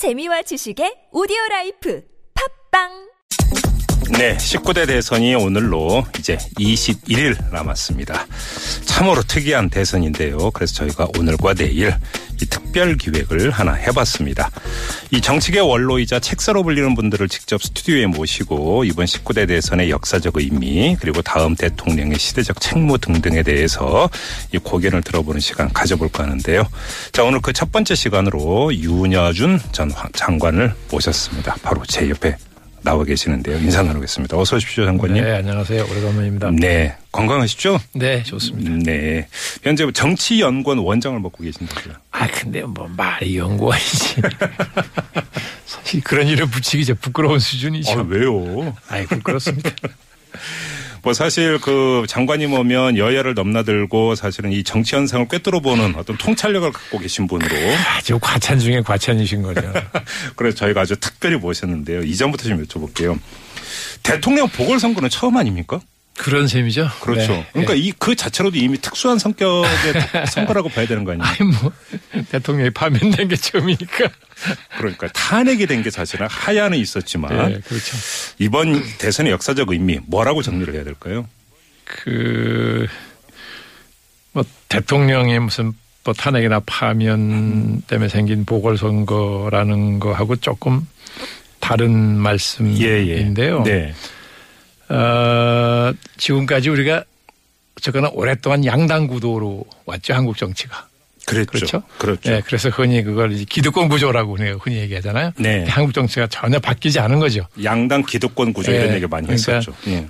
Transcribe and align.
재미와 0.00 0.40
지식의 0.48 1.12
오디오 1.12 1.36
life. 1.50 2.00
팟빵 2.32 3.09
네, 4.18 4.36
19대 4.36 4.86
대선이 4.86 5.34
오늘로 5.34 6.04
이제 6.18 6.36
21일 6.58 7.52
남았습니다. 7.52 8.26
참으로 8.84 9.22
특이한 9.22 9.70
대선인데요. 9.70 10.50
그래서 10.50 10.74
저희가 10.74 11.08
오늘과 11.16 11.54
내일 11.54 11.94
이 12.42 12.46
특별 12.46 12.96
기획을 12.96 13.50
하나 13.50 13.74
해봤습니다. 13.74 14.50
이 15.10 15.20
정치계 15.20 15.60
원로이자 15.60 16.20
책사로 16.20 16.62
불리는 16.62 16.94
분들을 16.94 17.28
직접 17.28 17.62
스튜디오에 17.62 18.06
모시고 18.06 18.84
이번 18.84 19.04
19대 19.04 19.46
대선의 19.46 19.90
역사적 19.90 20.36
의미 20.36 20.96
그리고 21.00 21.22
다음 21.22 21.54
대통령의 21.54 22.18
시대적 22.18 22.60
책무 22.60 22.98
등등에 22.98 23.42
대해서 23.42 24.08
이 24.52 24.58
고견을 24.58 25.02
들어보는 25.02 25.40
시간 25.40 25.72
가져볼까 25.72 26.24
하는데요. 26.24 26.66
자, 27.12 27.22
오늘 27.24 27.40
그 27.40 27.52
첫 27.52 27.70
번째 27.72 27.94
시간으로 27.94 28.74
윤여준 28.74 29.60
전 29.72 29.92
장관을 30.14 30.72
모셨습니다. 30.90 31.56
바로 31.62 31.82
제 31.86 32.08
옆에 32.08 32.36
나와 32.82 33.04
계시는데요. 33.04 33.58
인사 33.58 33.82
나누겠습니다. 33.82 34.38
어서 34.38 34.56
오십시오, 34.56 34.86
장관님. 34.86 35.22
네, 35.22 35.32
안녕하세요. 35.36 35.84
오래간만입니다. 35.84 36.50
네. 36.52 36.96
건강하시죠? 37.12 37.78
네, 37.94 38.22
좋습니다. 38.22 38.70
네. 38.90 39.28
현재 39.62 39.86
정치연구원 39.92 40.78
원장을 40.78 41.18
맡고 41.20 41.42
계신다고요. 41.44 41.94
아, 42.12 42.26
근데 42.28 42.62
뭐 42.62 42.88
말이 42.96 43.36
연구원이지. 43.36 44.16
사실 45.66 46.00
그런 46.02 46.26
일을 46.26 46.46
붙이기 46.46 46.82
이제 46.82 46.94
부끄러운 46.94 47.38
수준이죠. 47.38 48.00
아, 48.00 48.04
왜요? 48.08 48.74
아이고, 48.88 49.18
그렇습니다. 49.22 49.70
뭐 51.02 51.12
사실 51.12 51.58
그 51.60 52.04
장관님 52.08 52.52
오면 52.52 52.98
여야를 52.98 53.34
넘나들고 53.34 54.14
사실은 54.14 54.52
이 54.52 54.62
정치 54.62 54.96
현상을 54.96 55.28
꿰뚫어 55.28 55.60
보는 55.60 55.94
어떤 55.96 56.16
통찰력을 56.18 56.70
갖고 56.72 56.98
계신 56.98 57.26
분으로 57.26 57.54
아주 57.96 58.18
과찬 58.20 58.58
중에 58.58 58.80
과찬이신 58.82 59.42
거죠. 59.42 59.62
그래서 60.36 60.56
저희가 60.56 60.82
아주 60.82 60.96
특별히 60.96 61.36
모셨는데요. 61.36 62.00
이전부터 62.02 62.44
좀 62.44 62.64
여쭤볼게요. 62.64 63.18
대통령 64.02 64.48
보궐선거는 64.48 65.08
처음 65.08 65.36
아닙니까? 65.36 65.80
그런 66.18 66.48
셈이죠. 66.48 66.90
그렇죠. 67.00 67.32
네. 67.32 67.46
그러니까 67.52 67.74
이그 67.74 68.14
자체로도 68.14 68.58
이미 68.58 68.76
특수한 68.78 69.18
성격의 69.18 69.70
선거라고 70.28 70.68
봐야 70.68 70.86
되는 70.86 71.04
거 71.04 71.12
아니에요? 71.12 71.26
아니 71.26 71.50
뭐 71.50 71.72
대통령이 72.30 72.70
파면된 72.70 73.28
게 73.28 73.36
처음이니까. 73.36 74.10
그러니까 74.78 75.08
탄핵이 75.08 75.66
된 75.66 75.82
게 75.82 75.90
사실은 75.90 76.26
하야는 76.28 76.76
있었지만 76.78 77.30
네, 77.52 77.60
그렇죠. 77.60 77.96
이번 78.38 78.82
대선의 78.98 79.32
역사적 79.32 79.70
의미 79.70 79.98
뭐라고 80.06 80.42
정리를 80.42 80.74
해야 80.74 80.84
될까요? 80.84 81.26
그, 81.84 82.86
뭐, 84.32 84.44
대통령의 84.68 85.38
무슨 85.40 85.72
뭐 86.04 86.14
탄핵이나 86.14 86.60
파면 86.66 87.82
때문에 87.82 88.08
생긴 88.08 88.44
보궐선거라는 88.44 90.00
거하고 90.00 90.36
조금 90.36 90.86
다른 91.60 92.16
말씀인데요. 92.16 93.62
네. 93.64 93.94
어, 94.88 95.92
지금까지 96.16 96.68
우리가 96.68 97.04
어쨌거나 97.78 98.08
오랫동안 98.12 98.64
양당 98.64 99.06
구도로 99.06 99.64
왔죠, 99.86 100.14
한국 100.14 100.36
정치가. 100.36 100.88
그랬죠. 101.30 101.50
그렇죠? 101.50 101.82
그렇죠. 101.98 102.30
네, 102.30 102.42
그래서 102.44 102.68
흔히 102.68 103.02
그걸 103.02 103.30
기득권 103.30 103.88
구조라고 103.88 104.32
우리가 104.32 104.58
흔히 104.60 104.76
얘기하잖아요. 104.76 105.32
네. 105.38 105.64
한국 105.68 105.92
정치가 105.94 106.26
전혀 106.26 106.58
바뀌지 106.58 106.98
않은 107.00 107.18
거죠. 107.18 107.46
양당 107.62 108.02
기득권 108.04 108.52
구조 108.52 108.72
이런 108.72 108.88
네. 108.88 108.96
얘기 108.96 109.06
많이 109.06 109.26
그러니까 109.26 109.52
했었죠. 109.52 109.72
예. 109.88 110.06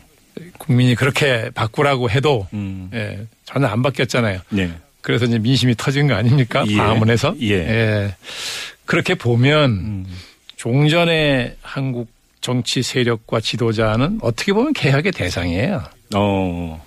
국민이 0.58 0.94
그렇게 0.94 1.50
바꾸라고 1.54 2.10
해도 2.10 2.46
음. 2.52 2.90
예, 2.94 3.26
전혀 3.44 3.66
안 3.66 3.82
바뀌었잖아요. 3.82 4.40
네. 4.50 4.70
그래서 5.00 5.24
이제 5.24 5.38
민심이 5.38 5.74
터진 5.76 6.06
거 6.06 6.14
아닙니까? 6.14 6.64
예. 6.68 6.76
광화문에서. 6.76 7.34
예. 7.42 8.14
그렇게 8.84 9.14
보면 9.14 9.70
음. 9.70 10.06
종전의 10.56 11.56
한국 11.62 12.08
정치 12.40 12.82
세력과 12.82 13.40
지도자는 13.40 14.20
어떻게 14.22 14.52
보면 14.52 14.72
개혁의 14.72 15.12
대상이에요. 15.12 15.82
어. 16.14 16.84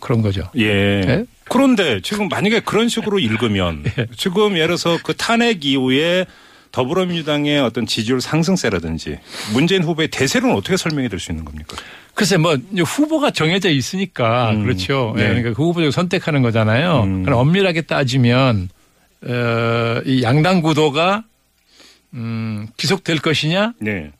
그런 0.00 0.22
거죠. 0.22 0.50
예. 0.58 1.24
네? 1.50 1.52
그런데 1.52 2.00
지금 2.02 2.28
만약에 2.28 2.60
그런 2.60 2.88
식으로 2.88 3.18
읽으면 3.18 3.84
예. 3.98 4.06
지금 4.16 4.54
예를 4.54 4.68
들어서 4.68 4.98
그 5.02 5.14
탄핵 5.14 5.64
이후에 5.64 6.26
더불어민주당의 6.72 7.58
어떤 7.60 7.84
지지율 7.84 8.20
상승세라든지 8.20 9.18
문재인 9.52 9.82
후보의 9.82 10.08
대세는 10.08 10.52
어떻게 10.54 10.76
설명이 10.76 11.08
될 11.08 11.18
수 11.18 11.32
있는 11.32 11.44
겁니까? 11.44 11.76
글쎄 12.14 12.36
뭐 12.36 12.56
후보가 12.76 13.32
정해져 13.32 13.70
있으니까 13.70 14.52
음. 14.52 14.62
그렇죠. 14.62 15.12
네. 15.16 15.24
예, 15.24 15.28
그러니까 15.28 15.52
그 15.54 15.64
후보를 15.64 15.90
선택하는 15.90 16.42
거잖아요. 16.42 17.02
음. 17.02 17.24
그럼 17.24 17.40
엄밀하게 17.40 17.82
따지면 17.82 18.68
어, 19.26 20.00
이 20.06 20.22
양당 20.22 20.62
구도가 20.62 21.24
음, 22.14 22.68
지속될 22.76 23.18
것이냐? 23.18 23.74
네. 23.80 24.12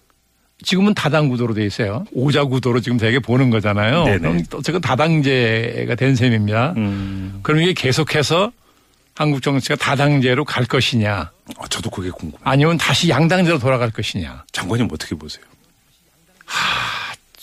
지금은 0.62 0.94
다당 0.94 1.28
구도로 1.28 1.54
돼 1.54 1.64
있어요. 1.64 2.04
오자 2.12 2.44
구도로 2.44 2.80
지금 2.80 2.98
되게 2.98 3.18
보는 3.18 3.50
거잖아요. 3.50 4.04
네네. 4.04 4.44
어쨌든 4.52 4.80
다당제가 4.80 5.94
된 5.94 6.14
셈입니다. 6.14 6.74
음. 6.76 7.40
그럼 7.42 7.62
이게 7.62 7.72
계속해서 7.72 8.52
한국 9.14 9.42
정치가 9.42 9.76
다당제로 9.76 10.44
갈 10.44 10.64
것이냐, 10.64 11.30
어, 11.56 11.66
저도 11.68 11.90
그게 11.90 12.10
궁금해요. 12.10 12.40
아니면 12.42 12.78
다시 12.78 13.08
양당제로 13.08 13.58
돌아갈 13.58 13.90
것이냐. 13.90 14.44
장관님 14.52 14.88
어떻게 14.92 15.14
보세요? 15.14 15.44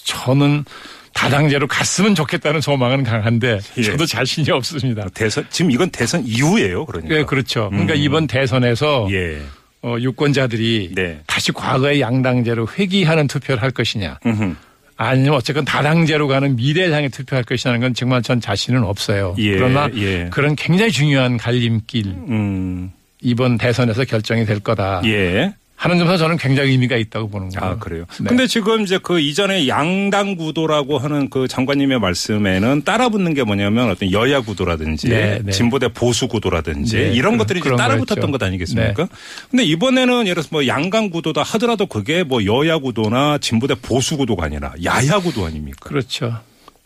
저는 0.04 0.66
다당제로 1.14 1.68
갔으면 1.68 2.16
좋겠다는 2.16 2.62
소망은 2.62 3.04
강한데 3.04 3.60
예. 3.78 3.82
저도 3.82 4.06
자신이 4.06 4.50
없습니다. 4.52 5.08
대선 5.14 5.46
지금 5.50 5.72
이건 5.72 5.90
대선 5.90 6.24
이후예요, 6.26 6.86
그러니까. 6.86 7.16
네, 7.16 7.24
그렇죠. 7.24 7.70
그러니까 7.70 7.94
음. 7.94 8.00
이번 8.00 8.28
대선에서 8.28 9.08
예. 9.12 9.42
어, 9.88 9.98
유권자들이 10.00 10.92
네. 10.96 11.22
다시 11.28 11.54
과거의 11.54 12.02
양당제로 12.02 12.68
회귀하는 12.78 13.28
투표를 13.28 13.62
할 13.62 13.72
것이냐, 13.72 14.20
음흠. 14.26 14.56
아니면 14.98 15.36
어쨌건 15.36 15.64
다당제로 15.64 16.28
가는 16.28 16.56
미래를 16.58 16.94
향해 16.94 17.08
투표할 17.08 17.46
것이냐는 17.46 17.80
건 17.80 17.94
정말 17.94 18.22
전 18.22 18.42
자신은 18.42 18.84
없어요. 18.84 19.36
예, 19.38 19.56
그러나 19.56 19.90
예. 19.96 20.28
그런 20.30 20.56
굉장히 20.56 20.92
중요한 20.92 21.38
갈림길 21.38 22.08
음. 22.08 22.92
이번 23.22 23.58
대선에서 23.58 24.04
결정이 24.06 24.46
될 24.46 24.60
거다 24.60 25.02
예. 25.06 25.54
하는 25.78 26.00
점에서 26.00 26.18
저는 26.18 26.38
굉장히 26.38 26.72
의미가 26.72 26.98
있다고 26.98 27.30
보는 27.30 27.50
거예요. 27.50 27.74
아, 27.74 27.78
그래요. 27.78 28.06
네. 28.20 28.26
근데 28.28 28.48
지금 28.48 28.82
이제 28.82 28.98
그 28.98 29.20
이전에 29.20 29.68
양당 29.68 30.36
구도라고 30.36 30.98
하는 30.98 31.30
그 31.30 31.48
장관님의 31.48 32.00
말씀에는 32.00 32.82
따라 32.84 33.10
붙는 33.10 33.36
게 33.36 33.44
뭐냐면 33.44 33.92
어떤 33.92 34.12
여야 34.12 34.42
구도라든지 34.42 35.08
네, 35.08 35.40
네. 35.44 35.52
진보 35.52 35.78
대 35.78 35.88
보수 35.88 36.28
구도라든지 36.28 36.98
네, 36.98 37.14
이런 37.14 37.38
것들이 37.38 37.60
이제 37.60 37.70
따라붙었던. 37.70 38.32
것 38.32 38.42
아니겠습니까? 38.42 39.08
근데 39.52 39.64
이번에는 39.64 40.22
예를 40.24 40.34
들어서 40.34 40.50
뭐 40.52 40.66
양강 40.66 41.12
구도다 41.12 41.44
하더라도 41.44 41.86
그게 41.86 42.24
뭐 42.24 42.44
여야 42.44 42.80
구도나 42.80 43.38
진보 43.38 43.68
대 43.68 43.76
보수 43.76 44.18
구도가 44.18 44.46
아니라 44.46 44.74
야야 44.84 45.20
구도 45.20 45.46
아닙니까? 45.46 45.90
그렇죠. 45.90 46.40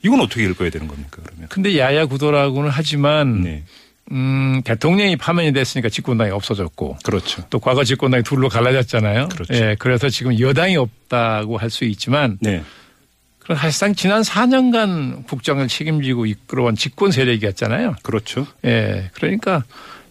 이건 0.04 0.20
어떻게 0.20 0.44
읽어야 0.44 0.70
되는 0.70 0.88
겁니까, 0.88 1.22
그러면? 1.24 1.48
근데 1.50 1.78
야야 1.78 2.08
구도라고는 2.08 2.70
하지만 2.70 3.42
네. 3.42 3.64
음, 4.12 4.62
대통령이 4.66 5.16
파면이 5.16 5.54
됐으니까 5.54 5.90
집권당이 5.90 6.32
없어졌고 6.32 6.98
그렇죠. 7.04 7.44
또 7.50 7.60
과거 7.60 7.84
집권당이 7.84 8.24
둘로 8.24 8.50
갈라졌잖아요. 8.50 9.30
그렇죠. 9.30 9.54
예, 9.54 9.76
그래서 9.80 10.10
지금 10.10 10.38
여당이 10.40 10.76
없다고 10.78 11.58
할 11.58 11.70
수 11.70 11.86
있지만 11.86 12.38
네. 12.42 12.62
그럼 13.40 13.58
사실상 13.58 13.96
지난 13.96 14.22
4년간 14.22 15.26
국정을 15.28 15.68
책임지고 15.68 16.26
이끌어온 16.26 16.76
집권 16.76 17.12
세력이었잖아요. 17.12 17.96
그렇죠. 18.04 18.46
예, 18.66 19.10
그러니까 19.14 19.64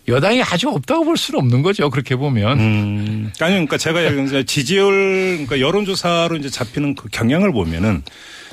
여당이 0.09 0.43
아주 0.43 0.69
없다고 0.71 1.05
볼 1.05 1.17
수는 1.17 1.39
없는 1.41 1.62
거죠. 1.62 1.91
그렇게 1.91 2.17
보면. 2.17 2.59
음. 2.59 3.33
아니, 3.41 3.53
그러니까 3.53 3.77
제가 3.77 4.05
얘기한 4.05 4.47
지지율, 4.47 5.47
그러니까 5.47 5.61
여론조사로 5.61 6.37
이제 6.37 6.49
잡히는 6.49 6.95
그 6.97 7.09
경향을 7.11 7.53
보면은 7.53 8.03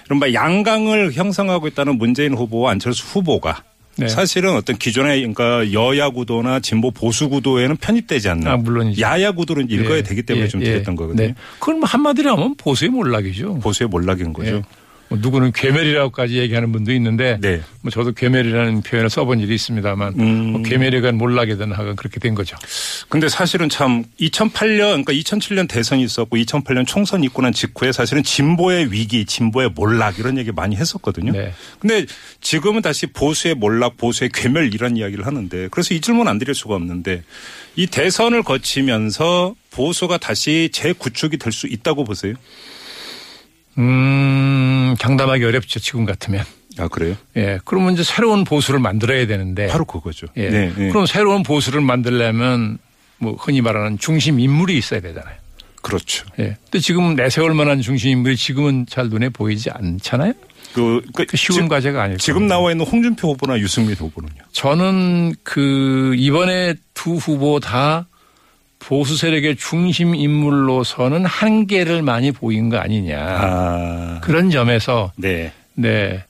이른바 0.06 0.34
양강을 0.34 1.14
형성하고 1.14 1.68
있다는 1.68 1.98
문재인 1.98 2.34
후보와 2.36 2.72
안철수 2.72 3.06
후보가 3.08 3.64
네. 3.98 4.08
사실은 4.08 4.56
어떤 4.56 4.78
기존의 4.78 5.20
그러니까 5.22 5.72
여야 5.74 6.10
구도나 6.10 6.60
진보 6.60 6.92
보수 6.92 7.30
구도에는 7.30 7.78
편입되지 7.78 8.30
않는 8.30 8.48
아, 8.48 8.58
물론이죠. 8.58 9.02
야야 9.02 9.32
구도로 9.32 9.62
읽어야 9.62 9.98
예, 9.98 10.04
되기 10.04 10.24
때문에 10.24 10.46
예, 10.46 10.50
좀 10.50 10.62
예. 10.62 10.66
드렸던 10.66 10.96
거거든요. 10.96 11.28
네. 11.28 11.36
그건 11.60 11.80
뭐 11.80 11.88
한마디로 11.88 12.32
하면 12.32 12.56
보수의 12.56 12.92
몰락이죠. 12.92 13.60
보수의 13.60 13.90
몰락인 13.90 14.34
거죠. 14.34 14.62
예. 15.12 15.16
뭐 15.16 15.20
누구는 15.22 15.52
괴멸이라고까지 15.52 16.38
얘기하는 16.38 16.72
분도 16.72 16.94
있는데 16.94 17.38
네. 17.42 17.62
뭐 17.82 17.92
저도 17.92 18.14
괴멸이라는 18.14 18.82
표현을 18.84 19.10
써본 19.10 19.40
일이 19.40 19.56
있습니다만 19.56 20.14
음. 20.20 20.52
뭐 20.52 20.62
괴멸이건 20.64 21.18
몰락이든 21.18 21.72
하건 21.72 21.96
그렇게 21.96 22.20
된 22.20 22.36
거죠. 22.36 22.56
근데 23.10 23.30
사실은 23.30 23.70
참 23.70 24.06
2008년 24.20 25.04
그러니까 25.06 25.14
2007년 25.14 25.68
대선이 25.68 26.04
있었고 26.04 26.38
2008년 26.38 26.86
총선 26.88 27.24
있고 27.24 27.42
난 27.42 27.52
직후에 27.52 27.92
사실은 27.92 28.24
진보의 28.24 28.92
위기, 28.92 29.26
진보의 29.26 29.72
몰락 29.76 30.20
이런 30.20 30.38
얘기 30.38 30.52
많이 30.52 30.76
했었거든요. 30.76 31.32
네. 31.32 31.54
근데 31.80 32.06
지금은 32.42 32.82
다시 32.82 33.08
보수의 33.08 33.56
몰락, 33.56 33.98
보수의 33.98 34.30
괴멸 34.34 34.74
이런 34.74 34.96
이야기를 34.96 35.26
하는데 35.26 35.68
그래서 35.72 35.94
이 35.94 36.02
질문 36.02 36.28
안 36.28 36.38
드릴 36.40 36.56
수가 36.56 36.76
없는데 36.76 37.24
이 37.76 37.88
대선을 37.88 38.44
거치면서 38.44 39.56
보수가 39.72 40.18
다시 40.18 40.70
재구축이 40.72 41.38
될 41.38 41.52
수 41.58 41.66
있다고 41.68 42.04
보세요? 42.04 42.36
음, 43.80 43.84
장담하기 44.96 45.44
어렵죠. 45.44 45.80
지금 45.80 46.06
같으면. 46.06 46.44
아 46.80 46.88
그래요? 46.88 47.16
예. 47.36 47.60
그러면 47.66 47.94
이제 47.94 48.04
새로운 48.04 48.44
보수를 48.44 48.80
만들어야 48.80 49.26
되는데. 49.28 49.68
바로 49.68 49.84
그거죠. 49.86 50.28
예. 50.38 50.50
네, 50.50 50.74
네. 50.76 50.90
그럼 50.90 51.06
새로운 51.08 51.42
보수를 51.44 51.82
만들려면 51.82 52.78
뭐 53.18 53.34
흔히 53.34 53.62
말하는 53.62 53.98
중심 53.98 54.40
인물이 54.40 54.78
있어야 54.78 55.00
되잖아요. 55.02 55.36
그렇죠. 55.82 56.26
예. 56.40 56.56
근데 56.66 56.80
지금 56.80 57.16
내세울 57.16 57.54
만한 57.54 57.82
중심 57.82 58.12
인물이 58.12 58.36
지금은 58.38 58.86
잘 58.88 59.10
눈에 59.10 59.30
보이지 59.30 59.70
않잖아요. 59.72 60.34
그, 60.74 61.02
그 61.16 61.26
그 61.26 61.38
쉬운 61.38 61.64
지- 61.64 61.68
과제가 61.70 62.04
아닐 62.04 62.18
지금 62.18 62.42
겁니다. 62.42 62.56
나와 62.56 62.72
있는 62.72 62.86
홍준표 62.86 63.30
후보나 63.32 63.58
유승민 63.58 63.96
후보는요. 63.96 64.36
저는 64.52 65.34
그 65.44 66.14
이번에 66.18 66.76
두 66.94 67.16
후보 67.16 67.60
다 67.60 68.08
보수 68.80 69.18
세력의 69.18 69.58
중심 69.58 70.16
인물로서는 70.16 71.26
한계를 71.26 72.02
많이 72.02 72.32
보인 72.32 72.70
거 72.70 72.78
아니냐. 72.78 73.18
아, 73.20 74.20
그런 74.22 74.50
점에서 74.50 75.12
네. 75.16 75.52
네 75.74 76.24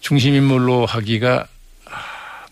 중심 0.00 0.34
인물로 0.34 0.86
하기가 0.86 1.46
아, 1.46 1.53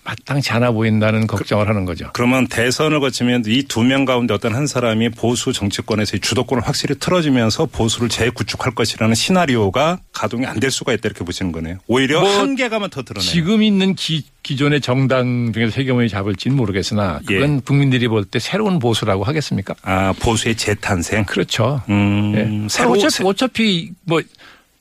마땅치 0.05 0.51
않아 0.53 0.73
보인다는 0.73 1.29
걱정을 1.29 1.69
하는 1.69 1.85
거죠. 1.85 2.11
그러면 2.13 2.49
대선을 2.49 2.99
거치면 2.99 3.45
이 3.47 3.63
두 3.69 3.85
명 3.85 4.05
가운데 4.05 4.35
어떤 4.35 4.55
한 4.55 4.67
사람이 4.67 5.11
보수 5.11 5.53
정치권에서의 5.53 6.21
주도권을 6.21 6.67
확실히 6.67 6.97
틀어지면서 6.99 7.67
보수를 7.67 8.09
재구축할 8.09 8.75
것이라는 8.75 9.15
시나리오가 9.15 10.01
가동이 10.13 10.47
안 10.47 10.59
될 10.59 10.71
수가 10.71 10.93
있다 10.93 11.03
이렇게 11.09 11.25
보시는 11.25 11.53
거네요. 11.53 11.79
오히려 11.87 12.21
뭐 12.21 12.39
한계가만 12.39 12.91
더 12.91 13.03
드러내요. 13.03 13.29
지금 13.31 13.63
있는 13.63 13.95
기, 13.95 14.25
기존의 14.43 14.81
정당 14.81 15.53
중에서 15.53 15.71
세경원이 15.73 16.09
잡을지는 16.09 16.57
모르겠으나 16.57 17.21
그건 17.27 17.57
예. 17.57 17.61
국민들이 17.65 18.09
볼 18.09 18.25
때 18.25 18.39
새로운 18.41 18.79
보수라고 18.81 19.23
하겠습니까? 19.25 19.75
아, 19.83 20.13
보수의 20.21 20.57
재탄생. 20.57 21.25
그렇죠. 21.27 21.81
음, 21.89 22.35
예. 22.65 22.69
새로 22.69 22.93
어차피, 22.93 23.11
새- 23.11 23.25
어차피 23.25 23.91
뭐 24.05 24.21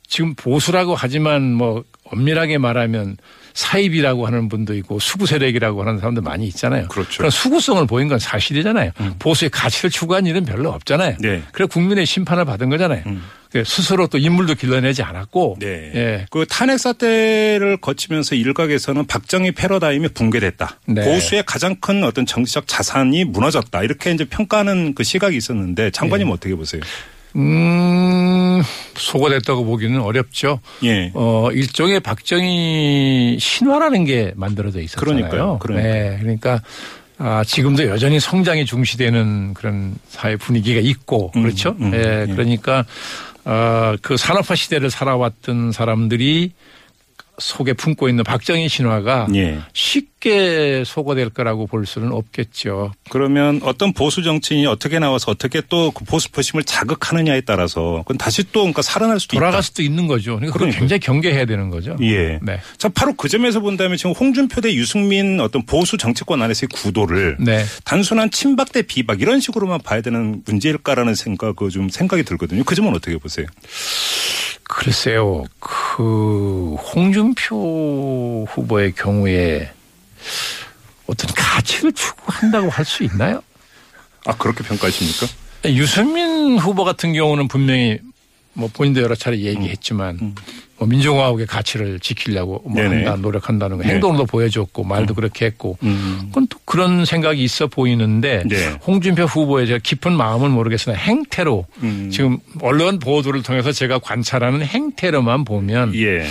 지금 0.07 0.33
보수라고 0.35 0.95
하지만 0.95 1.53
뭐 1.53 1.83
엄밀하게 2.05 2.57
말하면 2.57 3.17
사입이라고 3.53 4.25
하는 4.27 4.49
분도 4.49 4.73
있고 4.75 4.99
수구 4.99 5.25
세력이라고 5.25 5.81
하는 5.81 5.99
사람도 5.99 6.21
많이 6.21 6.47
있잖아요. 6.47 6.87
그렇죠. 6.87 7.17
그런 7.17 7.31
수구성을 7.31 7.85
보인 7.87 8.07
건 8.07 8.19
사실이잖아요. 8.19 8.91
보수의 9.19 9.49
가치를 9.49 9.89
추구한 9.89 10.25
일은 10.25 10.45
별로 10.45 10.69
없잖아요. 10.71 11.17
네. 11.19 11.43
그래 11.51 11.65
국민의 11.65 12.05
심판을 12.05 12.45
받은 12.45 12.69
거잖아요. 12.69 13.03
그 13.51 13.65
스스로 13.65 14.07
또 14.07 14.17
인물도 14.17 14.55
길러내지 14.55 15.03
않았고. 15.03 15.57
네. 15.59 15.91
예. 15.93 16.25
그 16.29 16.45
탄핵 16.47 16.79
사태를 16.79 17.77
거치면서 17.81 18.35
일각에서는 18.35 19.05
박정희 19.07 19.51
패러다임이 19.51 20.07
붕괴됐다. 20.09 20.79
네. 20.85 21.03
보수의 21.03 21.43
가장 21.45 21.75
큰 21.75 22.03
어떤 22.05 22.25
정치적 22.25 22.65
자산이 22.67 23.25
무너졌다. 23.25 23.83
이렇게 23.83 24.11
이제 24.11 24.23
평가하는 24.23 24.95
그 24.95 25.03
시각이 25.03 25.35
있었는데 25.35 25.91
장관님 25.91 26.27
네. 26.27 26.33
어떻게 26.33 26.55
보세요? 26.55 26.81
음, 27.35 28.61
소거됐다고 28.95 29.65
보기는 29.65 29.99
어렵죠. 30.01 30.59
예. 30.83 31.11
어, 31.13 31.49
일종의 31.51 31.99
박정희 31.99 33.37
신화라는 33.39 34.05
게 34.05 34.33
만들어져 34.35 34.81
있었잖아요. 34.81 35.29
그러니까요. 35.29 35.59
그러니까요. 35.59 35.93
네. 35.93 36.17
그러니까 36.19 36.61
아, 37.17 37.43
지금도 37.43 37.87
여전히 37.87 38.19
성장이 38.19 38.65
중시되는 38.65 39.53
그런 39.53 39.95
사회 40.07 40.35
분위기가 40.35 40.79
있고 40.81 41.31
음, 41.35 41.43
그렇죠. 41.43 41.75
음, 41.79 41.93
예. 41.93 42.25
예. 42.27 42.31
그러니까 42.31 42.85
아, 43.43 43.95
그 44.01 44.17
산업화 44.17 44.55
시대를 44.55 44.89
살아왔던 44.89 45.71
사람들이 45.71 46.51
속에 47.37 47.73
품고 47.73 48.09
있는 48.09 48.23
박정희 48.23 48.67
신화가 48.67 49.27
예. 49.35 49.59
쉽 49.73 50.10
게 50.21 50.83
소거될 50.85 51.31
거라고 51.31 51.67
볼 51.67 51.85
수는 51.85 52.13
없겠죠. 52.13 52.93
그러면 53.09 53.59
어떤 53.63 53.91
보수 53.91 54.23
정치인이 54.23 54.65
어떻게 54.67 54.99
나와서 54.99 55.31
어떻게 55.31 55.59
또 55.61 55.91
그 55.93 56.05
보수 56.05 56.31
표심을 56.31 56.63
자극하느냐에 56.63 57.41
따라서 57.41 58.03
그건 58.05 58.17
다시 58.17 58.43
또 58.51 58.61
그러니까 58.61 58.81
살아날 58.81 59.19
수도 59.19 59.35
돌아갈 59.35 59.55
있다. 59.55 59.61
수도 59.63 59.81
있는 59.83 60.07
거죠. 60.07 60.35
그러니까 60.35 60.53
그러니까요. 60.57 60.79
굉장히 60.79 60.99
경계해야 60.99 61.45
되는 61.45 61.69
거죠. 61.69 61.97
예. 62.01 62.39
네. 62.41 62.59
자, 62.77 62.87
바로 62.89 63.13
그 63.13 63.27
점에서 63.27 63.59
본다면 63.59 63.97
지금 63.97 64.11
홍준표 64.11 64.61
대 64.61 64.73
유승민 64.75 65.39
어떤 65.39 65.65
보수 65.65 65.97
정치권 65.97 66.41
안에서의 66.41 66.69
구도를 66.71 67.37
네. 67.39 67.65
단순한 67.83 68.29
친박 68.31 68.71
대 68.71 68.83
비박 68.83 69.21
이런 69.21 69.39
식으로만 69.39 69.81
봐야 69.81 70.01
되는 70.01 70.43
문제일까라는 70.45 71.15
생각, 71.15 71.55
좀 71.71 71.89
생각이 71.89 72.23
들거든요. 72.23 72.63
그 72.63 72.75
점은 72.75 72.93
어떻게 72.95 73.17
보세요? 73.17 73.47
글쎄요, 74.63 75.43
그, 75.59 76.75
홍준표 76.75 78.45
후보의 78.49 78.93
경우에 78.93 79.71
어떤 81.07 81.29
가치를 81.35 81.91
추구한다고 81.93 82.69
할 82.69 82.85
수 82.85 83.03
있나요? 83.03 83.41
아, 84.25 84.35
그렇게 84.37 84.63
평가하십니까? 84.63 85.27
유승민 85.65 86.57
후보 86.57 86.83
같은 86.83 87.13
경우는 87.13 87.47
분명히 87.47 87.99
뭐 88.53 88.69
본인도 88.71 89.01
여러 89.01 89.15
차례 89.15 89.37
얘기했지만 89.39 90.35
뭐 90.77 90.87
민주공화국의 90.87 91.45
가치를 91.47 91.99
지키려고 91.99 92.61
뭐 92.65 92.81
음. 92.81 92.91
한다, 92.91 93.15
노력한다는 93.15 93.77
거 93.77 93.83
네. 93.83 93.93
행동으로 93.93 94.25
보여줬고 94.25 94.83
말도 94.83 95.13
그렇게 95.13 95.45
했고 95.45 95.77
음. 95.83 96.23
그건 96.27 96.47
또 96.47 96.57
그런 96.65 97.05
생각이 97.05 97.41
있어 97.43 97.67
보이는데 97.67 98.43
네. 98.47 98.77
홍준표 98.85 99.23
후보의 99.23 99.67
제가 99.67 99.79
깊은 99.81 100.11
마음은 100.11 100.51
모르겠으나 100.51 100.95
행태로 100.95 101.65
음. 101.83 102.09
지금 102.11 102.39
언론 102.61 102.99
보도를 102.99 103.41
통해서 103.43 103.71
제가 103.71 103.99
관찰하는 103.99 104.63
행태로만 104.63 105.45
보면 105.45 105.95
예. 105.95 106.27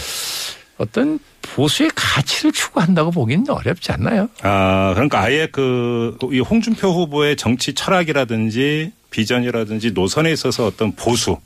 어떤 0.81 1.19
보수의 1.43 1.91
가치를 1.94 2.53
추구한다고 2.53 3.11
보기는 3.11 3.49
어렵지 3.50 3.93
않나요? 3.93 4.31
아, 4.41 4.93
그러니까 4.94 5.21
아예 5.21 5.47
그, 5.53 6.17
이 6.32 6.41
홍준표 6.41 6.88
후보의 6.88 7.37
정치 7.37 7.75
철학이라든지 7.75 8.93
비전이라든지 9.11 9.91
노선에 9.91 10.32
있어서 10.32 10.67
어떤 10.67 10.93
보수. 10.93 11.37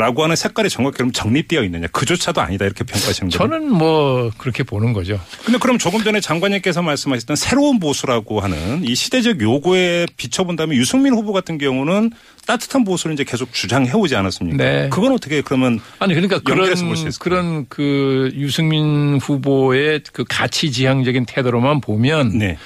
라고 0.00 0.24
하는 0.24 0.34
색깔이 0.34 0.70
정확히 0.70 0.96
그럼 0.96 1.12
정립되어 1.12 1.62
있느냐. 1.64 1.86
그조차도 1.88 2.40
아니다. 2.40 2.64
이렇게 2.64 2.84
평가하시는 2.84 3.28
거죠. 3.28 3.38
저는 3.38 3.70
뭐 3.70 4.30
그렇게 4.38 4.62
보는 4.62 4.94
거죠. 4.94 5.20
근데 5.44 5.58
그럼 5.58 5.76
조금 5.76 6.02
전에 6.02 6.20
장관님께서 6.20 6.80
말씀하셨던 6.80 7.36
새로운 7.36 7.78
보수라고 7.78 8.40
하는 8.40 8.82
이 8.82 8.94
시대적 8.94 9.40
요구에 9.40 10.06
비춰본다면 10.16 10.74
유승민 10.76 11.12
후보 11.12 11.32
같은 11.32 11.58
경우는 11.58 12.12
따뜻한 12.46 12.84
보수를 12.84 13.14
이제 13.14 13.24
계속 13.24 13.52
주장해 13.52 13.92
오지 13.92 14.16
않았습니까? 14.16 14.56
네. 14.56 14.88
그건 14.90 15.12
어떻게 15.12 15.42
그러면 15.42 15.80
아니 15.98 16.14
그러니까 16.14 16.40
그런? 16.40 16.74
그런 17.20 17.66
그 17.68 18.32
유승민 18.34 19.18
후보의 19.18 20.00
그 20.12 20.24
가치 20.28 20.72
지향적인 20.72 21.26
태도로만 21.26 21.80
보면 21.82 22.38
네. 22.38 22.56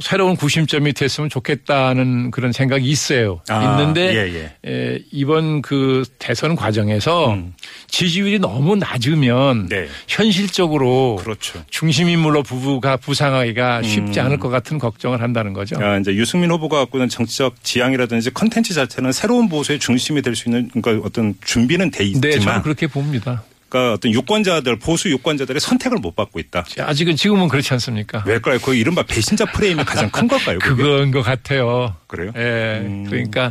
새로운 0.00 0.36
구심점이 0.36 0.92
됐으면 0.92 1.30
좋겠다는 1.30 2.30
그런 2.30 2.52
생각이 2.52 2.86
있어요. 2.86 3.40
아, 3.48 3.78
있는데 3.78 4.14
예, 4.14 4.68
에, 4.68 4.98
이번 5.12 5.62
그 5.62 6.04
대선 6.18 6.56
과정에서 6.56 7.32
음. 7.32 7.54
지지율이 7.88 8.40
너무 8.40 8.76
낮으면 8.76 9.68
네. 9.68 9.88
현실적으로 10.08 11.16
그렇죠. 11.20 11.62
중심 11.70 12.08
인물로 12.08 12.42
부부가 12.42 12.96
부상하기가 12.96 13.82
쉽지 13.82 14.20
음. 14.20 14.26
않을 14.26 14.38
것 14.38 14.48
같은 14.48 14.78
걱정을 14.78 15.22
한다는 15.22 15.52
거죠. 15.52 15.76
아, 15.80 15.96
이제 15.98 16.12
유승민 16.14 16.50
후보가 16.50 16.78
갖고 16.78 16.98
있는 16.98 17.08
정치적 17.08 17.62
지향이라든지 17.62 18.32
컨텐츠 18.32 18.74
자체는 18.74 19.12
새로운 19.12 19.48
보수의 19.48 19.78
중심이 19.78 20.20
될 20.22 20.34
수 20.34 20.48
있는 20.48 20.68
그러니까 20.68 21.06
어떤 21.06 21.34
준비는 21.44 21.92
돼 21.92 22.02
네, 22.04 22.10
저는 22.12 22.36
있지만 22.38 22.62
그렇게 22.62 22.88
봅니다. 22.88 23.44
그러니까 23.74 23.94
어떤 23.94 24.12
유권자들 24.12 24.78
보수 24.78 25.10
유권자들의 25.10 25.60
선택을 25.60 25.98
못 25.98 26.14
받고 26.14 26.38
있다. 26.38 26.64
아직은 26.78 27.16
지금은 27.16 27.48
그렇지 27.48 27.72
않습니까? 27.74 28.22
왜일까요? 28.24 28.60
그 28.60 28.76
이른바 28.76 29.02
배신자 29.02 29.46
프레임이 29.46 29.82
가장 29.84 30.08
큰 30.10 30.28
걸까요? 30.28 30.60
그게? 30.60 30.80
그건 30.80 31.10
것 31.10 31.22
같아요. 31.22 31.96
그래요? 32.06 32.30
예. 32.36 32.82
음. 32.84 33.04
그러니까 33.08 33.50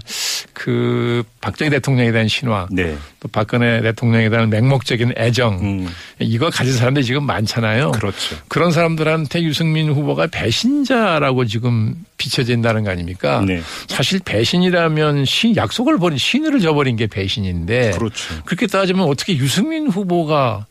그 0.53 1.23
박정희 1.41 1.69
대통령에 1.71 2.13
대한 2.13 2.29
신화, 2.29 2.67
네. 2.71 2.95
또 3.23 3.29
박근혜 3.29 3.81
대통령에 3.81 4.29
대한 4.29 4.49
맹목적인 4.49 5.13
애정, 5.17 5.53
음. 5.61 5.89
이거 6.19 6.49
가진 6.49 6.73
사람들이 6.73 7.05
지금 7.05 7.23
많잖아요. 7.25 7.91
그렇죠. 7.91 8.35
그런 8.49 8.71
사람들한테 8.71 9.43
유승민 9.43 9.89
후보가 9.89 10.27
배신자라고 10.27 11.45
지금 11.45 11.95
비춰진다는 12.17 12.83
거 12.83 12.91
아닙니까? 12.91 13.41
네. 13.47 13.61
사실 13.87 14.19
배신이라면 14.19 15.23
신, 15.23 15.55
약속을 15.55 15.99
버린 15.99 16.17
신의를 16.17 16.59
저버린 16.59 16.97
게 16.97 17.07
배신인데 17.07 17.91
그렇죠. 17.91 18.41
그렇게 18.43 18.67
따지면 18.67 19.07
어떻게 19.07 19.37
유승민 19.37 19.87
후보가 19.87 20.65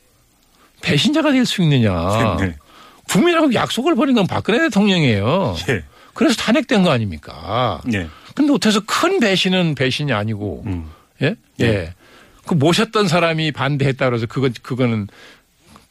배신자가 0.82 1.32
될 1.32 1.46
수 1.46 1.62
있느냐? 1.62 2.36
네. 2.38 2.54
국민하고 3.08 3.54
약속을 3.54 3.94
버린 3.94 4.14
건 4.14 4.26
박근혜 4.26 4.58
대통령이에요. 4.60 5.56
예. 5.70 5.84
그래서 6.12 6.36
탄핵된 6.36 6.82
거 6.82 6.90
아닙니까? 6.90 7.80
예. 7.94 8.08
근데 8.34 8.52
어때서 8.52 8.80
큰 8.86 9.20
배신은 9.20 9.74
배신이 9.74 10.12
아니고, 10.12 10.64
음. 10.66 10.90
예? 11.22 11.34
네. 11.56 11.66
예. 11.66 11.94
그 12.46 12.54
모셨던 12.54 13.08
사람이 13.08 13.52
반대했다 13.52 14.06
그래서 14.08 14.26
그거, 14.26 14.50
그거는 14.62 15.08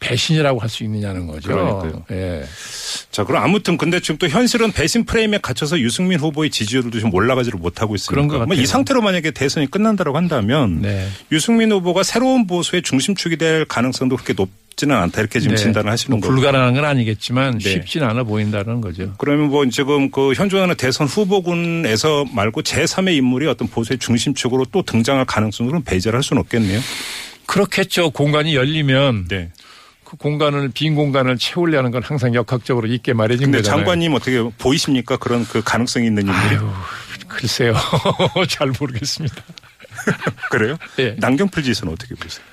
배신이라고 0.02 0.58
할 0.58 0.68
수 0.68 0.82
있느냐는 0.84 1.26
거죠. 1.28 1.48
그러니까요. 1.48 2.04
예. 2.10 2.44
자, 3.12 3.24
그럼 3.24 3.44
아무튼 3.44 3.76
근데 3.76 4.00
지금 4.00 4.18
또 4.18 4.26
현실은 4.26 4.72
배신 4.72 5.04
프레임에 5.04 5.38
갇혀서 5.38 5.78
유승민 5.78 6.18
후보의 6.18 6.50
지지율도 6.50 6.98
좀 6.98 7.14
올라가지를 7.14 7.58
못하고 7.58 7.94
있으니까 7.94 8.10
그런 8.10 8.26
것 8.26 8.44
뭐이. 8.46 8.66
상태로 8.66 9.00
만약에 9.00 9.30
대선이 9.30 9.70
끝난다고 9.70 10.16
한다면 10.16 10.82
네. 10.82 11.08
유승민 11.30 11.70
후보가 11.70 12.02
새로운 12.02 12.46
보수의 12.46 12.82
중심축이 12.82 13.36
될 13.36 13.64
가능성도 13.64 14.16
그렇게 14.16 14.32
높 14.32 14.48
지는 14.76 14.96
않다 14.96 15.20
이렇게 15.20 15.40
지금 15.40 15.56
네. 15.56 15.62
진단을 15.62 15.90
하시는 15.90 16.18
뭐 16.18 16.20
거고. 16.20 16.34
불가능한 16.34 16.74
건 16.74 16.84
아니겠지만 16.84 17.58
네. 17.58 17.70
쉽진 17.70 18.02
않아 18.02 18.24
보인다는 18.24 18.80
거죠. 18.80 19.14
그러면 19.18 19.48
뭐 19.48 19.64
지금 19.68 20.10
그 20.10 20.32
현존하는 20.34 20.74
대선 20.76 21.06
후보군에서 21.06 22.24
말고 22.32 22.62
제3의 22.62 23.16
인물이 23.16 23.46
어떤 23.46 23.68
보수의 23.68 23.98
중심축으로 23.98 24.66
또 24.72 24.82
등장할 24.82 25.24
가능성으로는 25.24 25.84
배제를 25.84 26.16
할 26.16 26.22
수는 26.22 26.40
없겠네요. 26.40 26.80
그렇겠죠. 27.46 28.10
공간이 28.10 28.54
열리면 28.54 29.28
네. 29.28 29.50
그 30.04 30.16
공간을 30.16 30.70
빈 30.74 30.94
공간을 30.94 31.38
채우려는 31.38 31.90
건 31.90 32.02
항상 32.02 32.34
역학적으로 32.34 32.86
있게 32.86 33.12
마련인 33.12 33.44
근데 33.44 33.58
거잖아요. 33.58 33.78
장관님 33.80 34.14
어떻게 34.14 34.42
보이십니까? 34.58 35.16
그런 35.16 35.46
그 35.46 35.62
가능성이 35.62 36.06
있는 36.06 36.22
인물이? 36.22 36.56
아유, 36.56 36.70
글쎄요. 37.28 37.74
잘 38.48 38.72
모르겠습니다. 38.78 39.36
그래요? 40.50 40.76
예. 40.98 41.16
남경필 41.18 41.62
지사는 41.62 41.92
어떻게 41.92 42.14
보세요? 42.14 42.44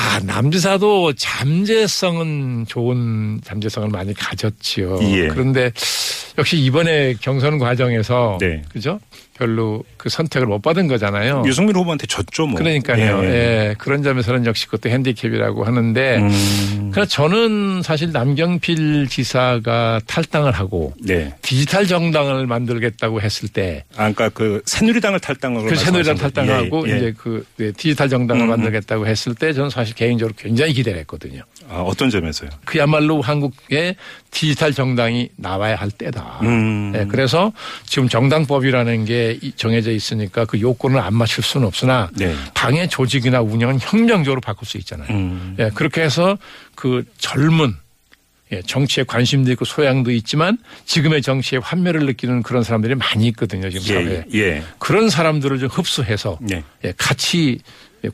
아, 0.00 0.20
남지사도 0.20 1.12
잠재성은 1.14 2.66
좋은 2.68 3.40
잠재성을 3.42 3.88
많이 3.88 4.14
가졌지요. 4.14 5.00
예. 5.02 5.26
그런데 5.26 5.72
역시 6.38 6.56
이번에 6.56 7.14
경선 7.20 7.58
과정에서 7.58 8.38
네. 8.40 8.62
그죠? 8.72 9.00
별로 9.38 9.84
그 9.96 10.08
선택을 10.08 10.46
못 10.46 10.60
받은 10.60 10.88
거잖아요. 10.88 11.44
유승민 11.46 11.76
후보한테 11.76 12.06
졌죠, 12.06 12.46
뭐. 12.46 12.58
그러니까요. 12.58 13.22
예. 13.24 13.28
예. 13.28 13.74
그런 13.78 14.02
점에서는 14.02 14.46
역시 14.46 14.66
그것도 14.66 14.90
핸디캡이라고 14.90 15.64
하는데 15.64 16.16
음, 16.18 16.90
그래서 16.92 17.08
저는 17.08 17.82
사실 17.82 18.10
남경필 18.10 19.06
지사가 19.08 20.00
탈당을 20.06 20.52
하고 20.52 20.92
네. 21.00 21.34
디지털 21.42 21.86
정당을 21.86 22.46
만들겠다고 22.46 23.20
했을 23.20 23.48
때 23.48 23.84
아, 23.92 24.12
그러니까 24.12 24.30
그 24.30 24.60
새누리당을 24.66 25.20
탈당으로 25.20 25.66
그 25.66 25.76
새누리당 25.76 26.16
탈당하고. 26.16 26.88
예, 26.88 26.92
예. 26.92 26.96
이제 26.96 27.14
그 27.16 27.46
네, 27.56 27.70
디지털 27.72 28.08
정당을 28.08 28.42
음. 28.42 28.48
만들겠다고 28.48 29.06
했을 29.06 29.34
때 29.34 29.52
저는 29.52 29.70
사실 29.70 29.94
개인적으로 29.94 30.34
굉장히 30.36 30.72
기대를 30.72 30.98
했거든요. 31.00 31.42
아, 31.68 31.80
어떤 31.80 32.10
점에서요? 32.10 32.50
그야말로 32.64 33.20
한국의 33.20 33.94
디지털 34.30 34.72
정당이 34.72 35.30
나와야 35.36 35.76
할 35.76 35.90
때다. 35.90 36.40
음. 36.42 36.92
예, 36.94 37.06
그래서 37.06 37.52
지금 37.86 38.08
정당법이라는 38.08 39.04
게 39.04 39.38
이- 39.42 39.52
정해져 39.56 39.90
있으니까 39.90 40.44
그 40.44 40.60
요건을 40.60 41.00
안 41.00 41.14
맞출 41.14 41.42
수는 41.42 41.66
없으나 41.66 42.10
네. 42.14 42.34
당의 42.54 42.88
조직이나 42.88 43.40
운영은 43.40 43.78
혁명적으로 43.80 44.40
바꿀 44.40 44.66
수 44.68 44.76
있잖아요. 44.78 45.08
음. 45.10 45.56
예, 45.58 45.70
그렇게 45.74 46.02
해서 46.02 46.36
그 46.74 47.04
젊은 47.18 47.74
예, 48.52 48.62
정치에 48.62 49.04
관심도 49.04 49.50
있고 49.52 49.64
소양도 49.66 50.10
있지만 50.12 50.56
지금의 50.86 51.20
정치에 51.20 51.58
환멸을 51.62 52.06
느끼는 52.06 52.42
그런 52.42 52.62
사람들이 52.62 52.94
많이 52.94 53.26
있거든요. 53.28 53.68
지금 53.68 53.86
사회에. 53.86 54.24
예, 54.32 54.38
예. 54.38 54.62
그런 54.78 55.10
사람들을 55.10 55.58
좀 55.58 55.68
흡수해서 55.68 56.38
네. 56.40 56.62
예, 56.84 56.92
같이 56.96 57.58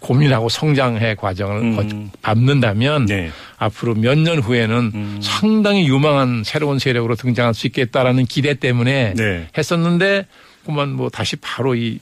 고민하고 0.01 0.49
성장해 0.49 1.15
과정을 1.17 1.57
음. 1.63 1.77
거- 1.77 2.19
밟는다면 2.23 3.07
네. 3.07 3.31
앞으로 3.59 3.95
몇 3.95 4.19
년 4.19 4.39
후에는 4.39 4.93
음. 4.95 5.21
상당히 5.23 5.87
유망한 5.87 6.43
새로운 6.45 6.79
세력으로 6.79 7.15
등장할 7.17 7.53
수 7.55 7.67
있겠다라는 7.67 8.25
기대 8.27 8.55
때문에 8.55 9.15
네. 9.15 9.49
했었는데 9.57 10.27
그만 10.65 10.93
뭐 10.93 11.11
다시 11.11 11.37
바로 11.37 11.75
이 11.75 11.99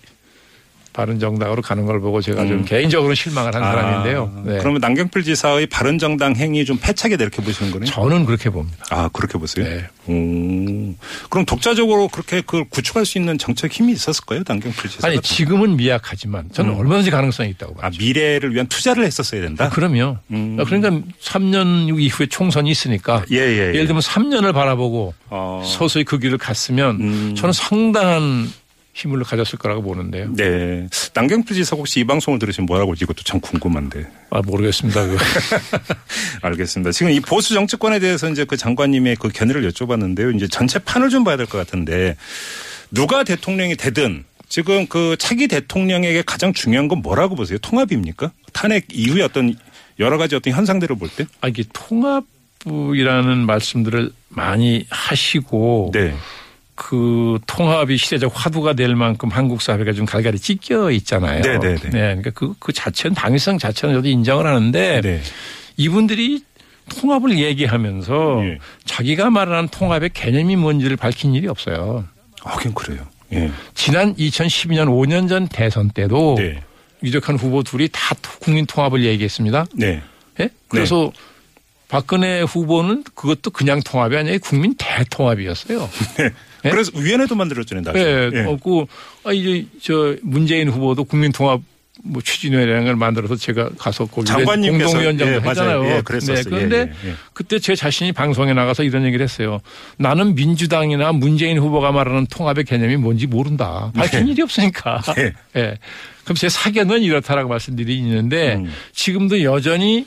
바른 0.93 1.19
정당으로 1.19 1.63
가는 1.63 1.87
걸 1.87 2.01
보고 2.01 2.21
제가 2.21 2.43
좀 2.47 2.59
음. 2.59 2.65
개인적으로 2.65 3.15
실망을 3.15 3.55
한 3.55 3.63
사람인데요. 3.63 4.33
아, 4.37 4.43
네. 4.45 4.59
그러면 4.59 4.81
남경필 4.81 5.23
지사의 5.23 5.67
바른정당 5.67 6.37
행위 6.37 6.65
좀 6.65 6.79
패착이 6.81 7.15
이렇게 7.15 7.43
보시는 7.43 7.73
거네요? 7.73 7.91
저는 7.91 8.27
그렇게 8.27 8.51
봅니다. 8.51 8.85
아, 8.91 9.09
그렇게 9.13 9.39
보세요? 9.39 9.65
네. 9.65 9.87
음. 10.09 10.97
그럼 11.31 11.47
독자적으로 11.47 12.09
그렇게 12.09 12.41
그걸 12.41 12.65
구축할 12.69 13.07
수 13.07 13.19
있는 13.19 13.39
정책 13.39 13.73
힘이 13.73 13.93
있었을까요? 13.93 14.43
남경필 14.47 14.91
지사가? 14.91 15.09
아니 15.09 15.21
지금은 15.21 15.77
미약하지만 15.77 16.49
저는 16.53 16.73
음. 16.73 16.79
얼마든지 16.79 17.11
가능성이 17.11 17.51
있다고 17.51 17.75
아, 17.79 17.83
봐요. 17.83 17.91
미래를 17.99 18.55
위한 18.55 18.67
투자를 18.67 19.05
했었어야 19.05 19.41
된다? 19.41 19.69
그럼요. 19.71 20.19
음. 20.31 20.59
그러니까 20.65 20.91
3년 21.23 21.89
이후에 22.03 22.27
총선이 22.27 22.71
있으니까 22.71 23.25
예, 23.31 23.37
예. 23.37 23.41
예. 23.41 23.59
예를 23.69 23.87
들면 23.87 24.01
3년을 24.03 24.53
바라보고 24.53 25.15
어. 25.31 25.63
서서히 25.65 26.05
그 26.05 26.19
길을 26.19 26.39
갔으면 26.39 26.97
음. 27.01 27.35
저는 27.35 27.53
상당한 27.53 28.51
힘을 28.95 29.23
가졌을 29.25 29.59
거라고 29.59 29.83
보는데요. 29.83 30.31
네. 30.35 30.87
남경필 31.15 31.57
지사 31.57 31.77
혹시 31.77 32.01
이 32.01 32.05
방송을 32.05 32.39
들으시면 32.39 32.67
뭐라고 32.67 32.93
이것도 32.95 33.23
참 33.25 33.41
궁금한데. 33.41 34.07
아 34.31 34.43
모르겠습니다. 34.45 35.01
알겠습니다. 36.43 36.93
지금 36.93 37.11
이 37.13 37.21
보수 37.21 37.55
정치권에 37.55 37.99
대해서 38.01 38.29
이제 38.31 38.45
그 38.45 38.57
장관님의 38.57 39.17
그 39.17 39.29
견해를 39.29 39.69
여쭤봤는데요. 39.71 40.35
이제 40.37 40.47
전체 40.49 40.79
판을 40.79 41.09
좀 41.09 41.25
봐야 41.25 41.37
될 41.37 41.47
것 41.47 41.59
같은데 41.59 42.17
누가 42.91 43.25
대통령이 43.25 43.77
되든 43.77 44.25
지금 44.49 44.87
그 44.87 45.17
차기 45.19 45.49
대통령에게 45.49 46.23
가장 46.27 46.53
중요한 46.53 46.89
건 46.89 47.01
뭐라고 47.01 47.35
보세요? 47.35 47.59
통합입니까? 47.59 48.31
탄핵 48.53 48.87
이후에 48.93 49.23
어떤 49.23 49.55
여러 49.99 50.19
가지 50.19 50.35
어떤 50.37 50.53
현상들을 50.53 50.97
볼 50.97 51.09
때? 51.09 51.25
아 51.41 51.49
이게 51.49 51.65
통합이라는 51.73 53.47
말씀들을 53.47 54.13
많이 54.29 54.87
하시고 54.91 55.91
네. 55.95 56.15
그 56.83 57.39
통합이 57.47 57.97
시대적 57.97 58.33
화두가 58.35 58.73
될 58.73 58.97
만큼 58.97 59.29
한국 59.29 59.63
사회가 59.63 59.93
좀 59.93 60.05
갈갈이 60.05 60.41
찢겨 60.41 60.91
있잖아요. 60.91 61.41
네, 61.41 61.59
네, 61.61 61.77
네. 61.77 61.91
그러니까 61.91 62.31
그, 62.31 62.55
그 62.59 62.73
자체는 62.73 63.15
당위성 63.15 63.59
자체는 63.59 63.95
저도 63.95 64.09
인정을 64.09 64.49
하는데 64.49 65.01
네. 65.01 65.21
이분들이 65.77 66.43
통합을 66.89 67.39
얘기하면서 67.39 68.45
예. 68.45 68.59
자기가 68.85 69.31
말하는 69.31 69.69
통합의 69.69 70.11
개념이 70.13 70.57
뭔지를 70.57 70.97
밝힌 70.97 71.35
일이 71.35 71.47
없어요. 71.47 72.05
하긴 72.41 72.75
그래요. 72.75 73.07
예. 73.33 73.53
지난 73.75 74.17
2012년 74.17 74.89
5년 74.89 75.29
전 75.29 75.47
대선 75.47 75.89
때도 75.89 76.35
네. 76.37 76.61
유력한 77.05 77.37
후보 77.37 77.63
둘이 77.63 77.89
다 77.93 78.17
국민 78.41 78.67
통합을 78.67 79.05
얘기했습니다. 79.05 79.67
네. 79.75 80.03
예? 80.41 80.51
그래서 80.67 81.13
박근혜 81.87 82.43
후보는 82.43 83.05
그것도 83.15 83.53
그냥 83.53 83.81
통합이 83.85 84.17
아니라 84.17 84.39
국민 84.43 84.75
대통합이었어요. 84.77 85.89
네. 86.63 86.69
예? 86.69 86.71
그래서 86.71 86.93
위원회도 86.95 87.35
만들었잖아요. 87.35 87.85
나중에. 87.85 88.05
예, 88.05 88.31
예. 88.33 88.41
없고 88.45 88.89
아 89.25 89.33
이제 89.33 89.67
저 89.81 90.17
문재인 90.23 90.69
후보도 90.69 91.05
국민 91.05 91.33
통합 91.33 91.61
뭐 92.05 92.23
추진회라는 92.23 92.85
걸 92.85 92.97
만들어서 92.97 93.37
제가 93.37 93.71
가서 93.79 94.09
장관님께서 94.25 94.87
공동위원장도 94.87 95.35
예. 95.35 95.49
했잖아요. 95.49 95.87
예, 95.87 96.03
그랬었어요. 96.03 96.45
그런데 96.45 96.77
예, 96.77 96.81
예, 96.81 97.11
예. 97.11 97.15
그때 97.33 97.59
제 97.59 97.75
자신이 97.77 98.13
방송에 98.13 98.55
나가서 98.55 98.83
이런 98.83 99.05
얘기를 99.05 99.23
했어요. 99.23 99.61
나는 99.99 100.35
민주당이나 100.35 101.13
문재인 101.13 101.59
후보가 101.59 101.93
말하는 101.93 102.27
통합의 102.27 102.65
개념이 102.65 102.97
뭔지 102.97 103.27
모른다. 103.27 103.93
밝힌 103.95 104.25
네. 104.25 104.33
일이 104.33 104.43
없으니까. 104.43 105.03
예. 105.19 105.33
예. 105.61 105.79
그럼 106.25 106.37
제 106.37 106.49
사견은 106.49 107.03
이렇다라고 107.03 107.49
말씀드리 107.49 107.97
있는데 107.99 108.55
음. 108.55 108.73
지금도 108.93 109.43
여전히 109.43 110.07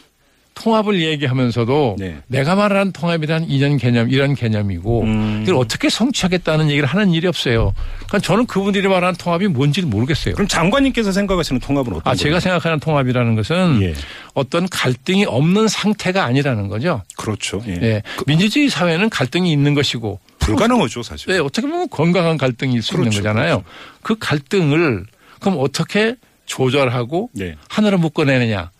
통합을 0.55 1.01
얘기하면서도 1.01 1.97
네. 1.99 2.17
내가 2.27 2.55
말하는 2.55 2.91
통합이란 2.91 3.45
이런 3.49 3.77
개념, 3.77 4.09
이런 4.09 4.33
개념이고 4.33 5.01
음. 5.03 5.41
이걸 5.43 5.55
어떻게 5.55 5.89
성취하겠다는 5.89 6.69
얘기를 6.69 6.87
하는 6.87 7.11
일이 7.11 7.27
없어요. 7.27 7.73
그러니까 8.07 8.19
저는 8.19 8.45
그분들이 8.47 8.87
말하는 8.87 9.15
통합이 9.15 9.47
뭔지를 9.47 9.87
모르겠어요. 9.89 10.33
그럼 10.33 10.47
장관님께서 10.47 11.11
생각하시는 11.11 11.59
통합은 11.59 11.93
어떤 11.93 12.11
아? 12.11 12.15
제가 12.15 12.39
생각하는 12.39 12.79
통합이라는 12.79 13.35
것은 13.35 13.81
예. 13.83 13.93
어떤 14.33 14.67
갈등이 14.67 15.25
없는 15.25 15.67
상태가 15.67 16.23
아니라는 16.23 16.69
거죠. 16.69 17.03
그렇죠. 17.17 17.61
예. 17.67 17.73
예. 17.81 18.03
민주주의 18.25 18.69
사회는 18.69 19.09
갈등이 19.09 19.51
있는 19.51 19.73
것이고 19.73 20.19
불가능하죠, 20.39 21.03
사실. 21.03 21.33
네, 21.33 21.39
어떻게 21.39 21.67
보면 21.67 21.89
건강한 21.89 22.37
갈등일 22.37 22.81
수 22.81 22.93
그렇죠, 22.93 23.09
있는 23.09 23.17
거잖아요. 23.17 23.63
그 24.01 24.15
갈등을 24.17 25.05
그럼 25.39 25.57
어떻게 25.59 26.15
조절하고 26.45 27.29
네. 27.33 27.55
하나로 27.67 27.97
묶어내느냐. 27.97 28.71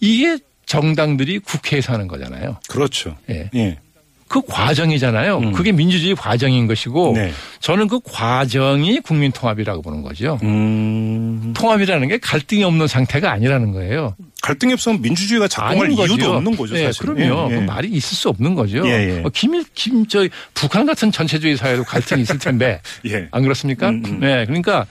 이게 0.00 0.38
정당들이 0.72 1.38
국회에서 1.40 1.92
하는 1.92 2.08
거잖아요. 2.08 2.56
그렇죠. 2.66 3.14
예. 3.28 3.50
예. 3.54 3.78
그 4.26 4.40
과정이잖아요. 4.40 5.36
음. 5.36 5.52
그게 5.52 5.70
민주주의 5.70 6.14
과정인 6.14 6.66
것이고 6.66 7.12
네. 7.14 7.30
저는 7.60 7.88
그 7.88 8.00
과정이 8.02 9.00
국민 9.00 9.30
통합이라고 9.32 9.82
보는 9.82 10.00
거죠. 10.00 10.38
음. 10.42 11.52
통합이라는 11.54 12.08
게 12.08 12.16
갈등이 12.16 12.64
없는 12.64 12.86
상태가 12.86 13.30
아니라는 13.30 13.72
거예요. 13.72 14.16
갈등이 14.40 14.72
없으면 14.72 15.02
민주주의가 15.02 15.46
작동할 15.46 15.92
이유도 15.92 16.16
거죠. 16.16 16.32
없는 16.32 16.56
거죠, 16.56 16.72
네, 16.72 16.84
사실. 16.84 17.04
그럼요. 17.04 17.50
예, 17.50 17.54
예. 17.54 17.60
그 17.60 17.60
말이 17.66 17.88
있을 17.90 18.16
수 18.16 18.30
없는 18.30 18.54
거죠. 18.54 18.82
예, 18.86 19.18
예. 19.18 19.22
어, 19.22 19.28
김일, 19.28 19.64
김, 19.74 20.06
저, 20.06 20.26
북한 20.54 20.86
같은 20.86 21.12
전체주의 21.12 21.58
사회도 21.58 21.84
갈등이 21.84 22.22
있을 22.22 22.38
텐데. 22.38 22.80
예. 23.04 23.28
안 23.30 23.42
그렇습니까? 23.42 23.90
음, 23.90 24.02
음. 24.06 24.20
네. 24.20 24.46
그러니까 24.46 24.86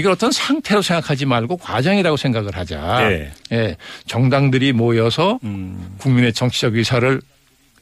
이걸 0.00 0.12
어떤 0.12 0.32
상태로 0.32 0.80
생각하지 0.80 1.26
말고 1.26 1.58
과정이라고 1.58 2.16
생각을 2.16 2.56
하자. 2.56 3.12
예. 3.12 3.32
예. 3.52 3.76
정당들이 4.06 4.72
모여서 4.72 5.38
음. 5.44 5.94
국민의 5.98 6.32
정치적 6.32 6.74
의사를 6.74 7.20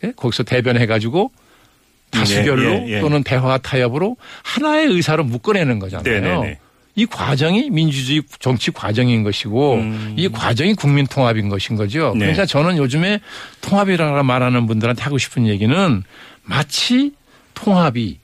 예? 0.03 0.13
거기서 0.17 0.43
대변해 0.43 0.87
가지고 0.87 1.31
다수결로 2.11 2.71
예, 2.71 2.87
예, 2.89 2.97
예. 2.97 3.01
또는 3.01 3.23
대화 3.23 3.57
타협으로 3.59 4.17
하나의 4.43 4.89
의사로 4.89 5.23
묶어내는 5.23 5.79
거잖아요. 5.79 6.21
네네네. 6.21 6.59
이 6.97 7.07
과정이 7.07 7.71
민주주의 7.71 8.23
정치 8.41 8.73
과정인 8.73 9.23
것이고 9.23 9.75
음. 9.75 10.15
이 10.17 10.29
과정이 10.29 10.75
국민 10.75 11.07
통합인 11.07 11.49
것인 11.49 11.77
거죠. 11.77 12.11
네. 12.15 12.21
그러니까 12.21 12.47
저는 12.47 12.79
요즘에 12.79 13.21
통합이라고 13.61 14.25
말하는 14.25 14.67
분들한테 14.67 15.05
하고 15.05 15.19
싶은 15.19 15.47
얘기는 15.47 16.03
마치 16.43 17.13
통합이 17.55 18.19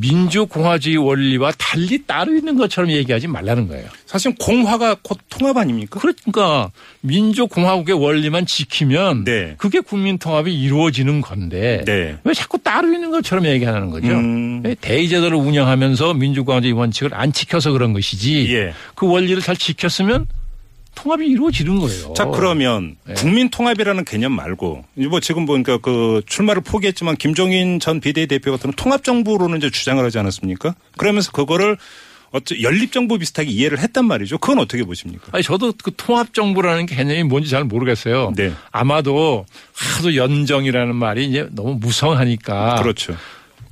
민주공화주의 0.00 0.96
원리와 0.96 1.52
달리 1.58 2.04
따로 2.06 2.34
있는 2.34 2.56
것처럼 2.56 2.90
얘기하지 2.90 3.28
말라는 3.28 3.68
거예요. 3.68 3.88
사실 4.04 4.34
공화가 4.38 4.96
곧 5.02 5.18
통합 5.28 5.56
아닙니까? 5.56 6.00
그러니까 6.00 6.70
민주공화국의 7.00 7.94
원리만 7.94 8.46
지키면 8.46 9.24
네. 9.24 9.54
그게 9.58 9.80
국민통합이 9.80 10.54
이루어지는 10.54 11.20
건데 11.20 11.82
네. 11.86 12.16
왜 12.24 12.34
자꾸 12.34 12.58
따로 12.58 12.92
있는 12.92 13.10
것처럼 13.10 13.46
얘기하는 13.46 13.90
거죠? 13.90 14.08
음. 14.08 14.62
왜 14.64 14.74
대의제도를 14.80 15.36
운영하면서 15.36 16.14
민주공화주의 16.14 16.72
원칙을 16.72 17.14
안 17.14 17.32
지켜서 17.32 17.72
그런 17.72 17.92
것이지 17.92 18.54
예. 18.54 18.72
그 18.94 19.06
원리를 19.08 19.42
잘 19.42 19.56
지켰으면 19.56 20.26
통합이 20.96 21.26
이루어지는 21.28 21.78
거예요. 21.78 22.14
자 22.14 22.24
그러면 22.24 22.96
네. 23.04 23.14
국민 23.14 23.48
통합이라는 23.50 24.04
개념 24.04 24.32
말고 24.32 24.84
뭐 24.94 25.20
지금 25.20 25.46
보니까 25.46 25.78
그 25.78 26.22
출마를 26.26 26.62
포기했지만 26.62 27.14
김종인 27.16 27.78
전 27.78 28.00
비대위 28.00 28.26
대표 28.26 28.50
같은 28.50 28.72
통합 28.72 29.04
정부로는 29.04 29.58
이제 29.58 29.70
주장을 29.70 30.04
하지 30.04 30.18
않았습니까? 30.18 30.74
그러면서 30.96 31.30
그거를 31.30 31.76
어째 32.32 32.60
연립 32.62 32.90
정부 32.92 33.18
비슷하게 33.18 33.50
이해를 33.50 33.78
했단 33.78 34.04
말이죠. 34.06 34.38
그건 34.38 34.58
어떻게 34.58 34.82
보십니까? 34.82 35.26
아니 35.30 35.44
저도 35.44 35.74
그 35.82 35.92
통합 35.96 36.34
정부라는 36.34 36.86
개념이 36.86 37.22
뭔지 37.22 37.50
잘 37.50 37.62
모르겠어요. 37.64 38.32
네. 38.34 38.52
아마도 38.72 39.46
하도 39.72 40.16
연정이라는 40.16 40.96
말이 40.96 41.26
이제 41.28 41.46
너무 41.52 41.76
무성하니까 41.76 42.76
그렇죠. 42.82 43.16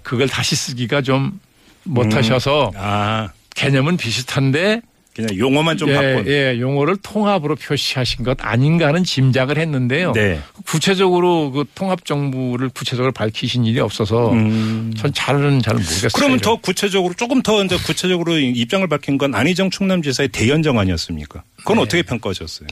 그걸 0.03 0.29
다시 0.29 0.55
쓰기가 0.55 1.03
좀 1.03 1.41
못하셔서 1.83 2.71
아, 2.77 3.31
개념은 3.55 3.97
비슷한데 3.97 4.83
그냥 5.15 5.39
용어만 5.39 5.77
좀 5.77 5.91
예, 5.91 5.95
바꾼. 5.95 6.27
예, 6.27 6.59
용어를 6.59 6.97
통합으로 6.97 7.55
표시하신 7.55 8.25
것 8.25 8.37
아닌가 8.41 8.89
하는 8.89 9.05
짐작을 9.05 9.59
했는데요. 9.59 10.13
네. 10.13 10.41
구체적으로 10.67 11.53
그 11.53 11.65
통합 11.77 12.05
정부를 12.05 12.69
구체적으로 12.71 13.13
밝히신 13.13 13.65
일이 13.65 13.79
없어서 13.79 14.33
음. 14.33 14.93
전 14.97 15.13
잘은 15.13 15.63
잘 15.63 15.75
모르겠어요. 15.75 16.09
그러면 16.15 16.41
더 16.41 16.57
구체적으로 16.57 17.15
조금 17.15 17.43
더 17.43 17.65
이제 17.65 17.77
구체적으로 17.77 18.37
입장을 18.39 18.85
밝힌 18.89 19.17
건 19.17 19.37
안희정 19.37 19.71
충남지사의 19.71 20.31
대연정 20.31 20.81
아니었습니까? 20.81 21.45
그건 21.59 21.77
네. 21.77 21.83
어떻게 21.83 22.03
평가하셨어요? 22.03 22.67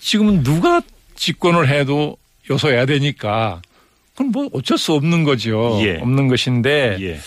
지금은 0.00 0.42
누가 0.42 0.82
집권을 1.16 1.68
해도 1.68 2.18
요소해야 2.50 2.84
되니까 2.84 3.62
그건 4.12 4.32
뭐 4.32 4.50
어쩔 4.52 4.76
수 4.76 4.92
없는 4.92 5.24
거죠. 5.24 5.78
예. 5.82 5.96
없는 5.96 6.28
것인데 6.28 6.98
예. 7.00 7.20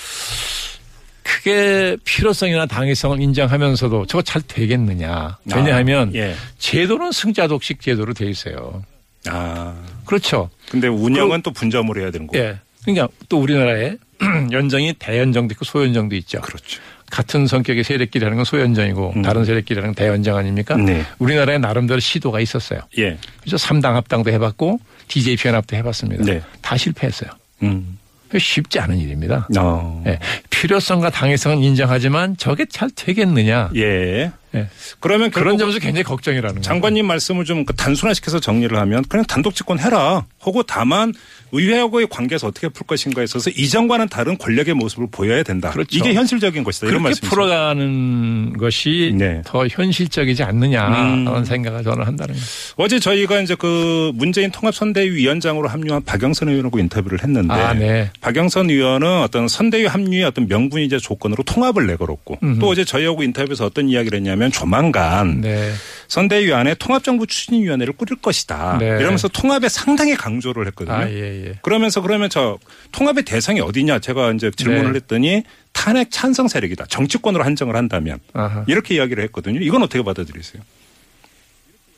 그게 1.36 1.98
필요성이나 2.06 2.66
당위성을 2.66 3.20
인정하면서도 3.20 4.06
저거 4.06 4.22
잘 4.22 4.42
되겠느냐. 4.42 5.38
왜냐하면 5.54 6.10
아, 6.10 6.12
예. 6.16 6.36
제도는 6.60 7.12
승자 7.12 7.48
독식 7.48 7.82
제도로 7.82 8.14
돼 8.14 8.30
있어요. 8.30 8.84
아. 9.28 9.76
그렇죠. 10.06 10.50
근데 10.70 10.88
운영은 10.88 11.42
또 11.42 11.52
분점으로 11.52 12.02
해야 12.02 12.12
되는 12.12 12.28
거고. 12.28 12.40
예. 12.40 12.58
그러니까 12.84 13.10
또 13.28 13.40
우리나라에 13.42 13.98
연정이 14.54 14.94
대연정도 14.94 15.54
있고 15.54 15.66
소연정도 15.66 16.16
있죠. 16.16 16.40
그렇죠. 16.40 16.82
같은 17.12 17.48
성격의 17.48 17.84
세력끼리라는 17.84 18.38
건 18.38 18.46
소연정이고 18.46 19.14
음. 19.18 19.22
다른 19.22 19.44
세력끼리라는 19.44 19.90
건 19.90 19.96
대연정 19.96 20.38
아닙니까? 20.38 20.78
네. 20.78 21.04
우리나라에 21.20 21.58
나름대로 21.58 22.00
시도가 22.00 22.40
있었어요. 22.40 22.80
예. 22.98 23.18
그래서 23.42 23.58
삼당 23.58 23.96
합당도 23.98 24.32
해봤고 24.32 24.80
DJ 25.10 25.36
연합도 25.46 25.76
해봤습니다. 25.76 26.24
네. 26.24 26.42
다 26.62 26.78
실패했어요. 26.78 27.30
음. 27.64 28.00
쉽지 28.38 28.80
않은 28.80 28.98
일입니다. 28.98 29.48
어. 29.58 30.04
예. 30.08 30.20
필요성과 30.50 31.10
당위성은 31.10 31.60
인정하지만 31.64 32.38
저게 32.38 32.66
잘 32.66 32.90
되겠느냐. 32.90 33.72
예. 33.76 34.32
예. 34.56 34.68
그러면 35.00 35.32
그런 35.32 35.58
점에서 35.58 35.80
굉장히 35.80 36.04
걱정이라는 36.04 36.56
거예요. 36.56 36.62
장관님 36.62 37.06
말씀을 37.06 37.46
좀 37.46 37.66
단순화시켜서 37.66 38.40
정리를 38.40 38.78
하면 38.78 39.04
그냥 39.10 39.26
단독 39.26 39.56
집권 39.56 39.80
해라. 39.80 40.26
하고 40.40 40.64
다만 40.64 41.14
의회하고의 41.52 42.08
관계에서 42.10 42.48
어떻게 42.48 42.70
풀 42.70 42.86
것인가에 42.86 43.24
있어서 43.24 43.50
이전과는 43.50 44.10
다른 44.10 44.38
권력의 44.38 44.74
모습을 44.74 45.08
보여야 45.10 45.42
된다. 45.44 45.72
그렇죠. 45.72 45.98
이게 45.98 46.14
현실적인 46.14 46.64
것이다. 46.64 46.88
이런 46.88 47.02
말씀이죠. 47.02 47.30
풀어가는 47.30 48.58
것이 48.58 49.14
네. 49.18 49.42
더 49.46 49.66
현실적이지 49.68 50.44
않느냐라는 50.44 51.28
음. 51.28 51.46
생각을 51.46 51.84
저는 51.84 52.06
한다는 52.06 52.36
거예요. 52.36 52.48
어제 52.78 53.00
저희가 53.00 53.40
이제 53.42 53.56
그 53.56 54.12
문재인 54.16 54.52
통합선대위 54.52 55.12
위원장으로 55.12 55.68
합류한 55.68 56.04
박영선 56.04 56.50
의원하고 56.50 56.80
인터뷰를 56.80 57.24
했는데 57.24 57.54
아, 57.54 57.74
네. 57.74 58.12
박영선 58.22 58.70
의원은 58.70 59.22
어떤 59.22 59.48
선대위 59.48 59.86
합류의 59.86 60.26
어떤 60.26 60.48
명분이자 60.48 61.00
조건으로 61.00 61.44
통합을 61.44 61.88
내걸었고 61.88 62.40
음흠. 62.44 62.60
또 62.60 62.70
어제 62.70 62.84
저희하고 62.84 63.24
인터뷰에서 63.24 63.66
어떤 63.66 63.90
이야기를 63.90 64.18
했냐면 64.18 64.45
조만간 64.52 65.42
네. 65.42 65.72
선대위 66.08 66.54
안에 66.54 66.76
통합정부 66.76 67.28
추진위원회를 67.28 67.94
꾸릴 67.94 68.18
것이다. 68.22 68.78
네. 68.80 68.86
이러면서 68.86 69.28
통합에 69.28 69.70
상당히 69.70 70.16
강조를 70.16 70.68
했거든요. 70.68 70.96
아, 70.96 71.10
예, 71.10 71.48
예. 71.48 71.60
그러면서 71.62 72.02
그러면 72.02 72.30
저 72.30 72.58
통합의 72.92 73.24
대상이 73.24 73.60
어디냐 73.62 74.00
제가 74.00 74.32
이제 74.34 74.52
질문을 74.52 74.94
네. 74.94 74.98
했더니 74.98 75.44
탄핵 75.74 76.12
찬성 76.12 76.48
세력이다. 76.48 76.86
정치권으로 76.86 77.44
한정을 77.44 77.76
한다면 77.76 78.20
아하. 78.34 78.64
이렇게 78.68 78.96
이야기를 78.96 79.24
했거든요. 79.26 79.60
이건 79.60 79.84
어떻게 79.84 80.04
받아들이세요? 80.04 80.62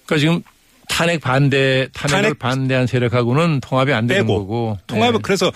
그러니까 0.06 0.20
지금 0.20 0.42
탄핵 0.88 1.22
반대, 1.22 1.90
탄핵을 1.94 2.22
탄핵 2.22 2.40
반대한 2.40 2.88
세력하고는 2.88 3.60
통합이 3.60 3.94
안 3.94 4.08
되는 4.08 4.26
거고. 4.26 4.78
통합을 4.88 5.20
네. 5.20 5.20
그래서 5.22 5.52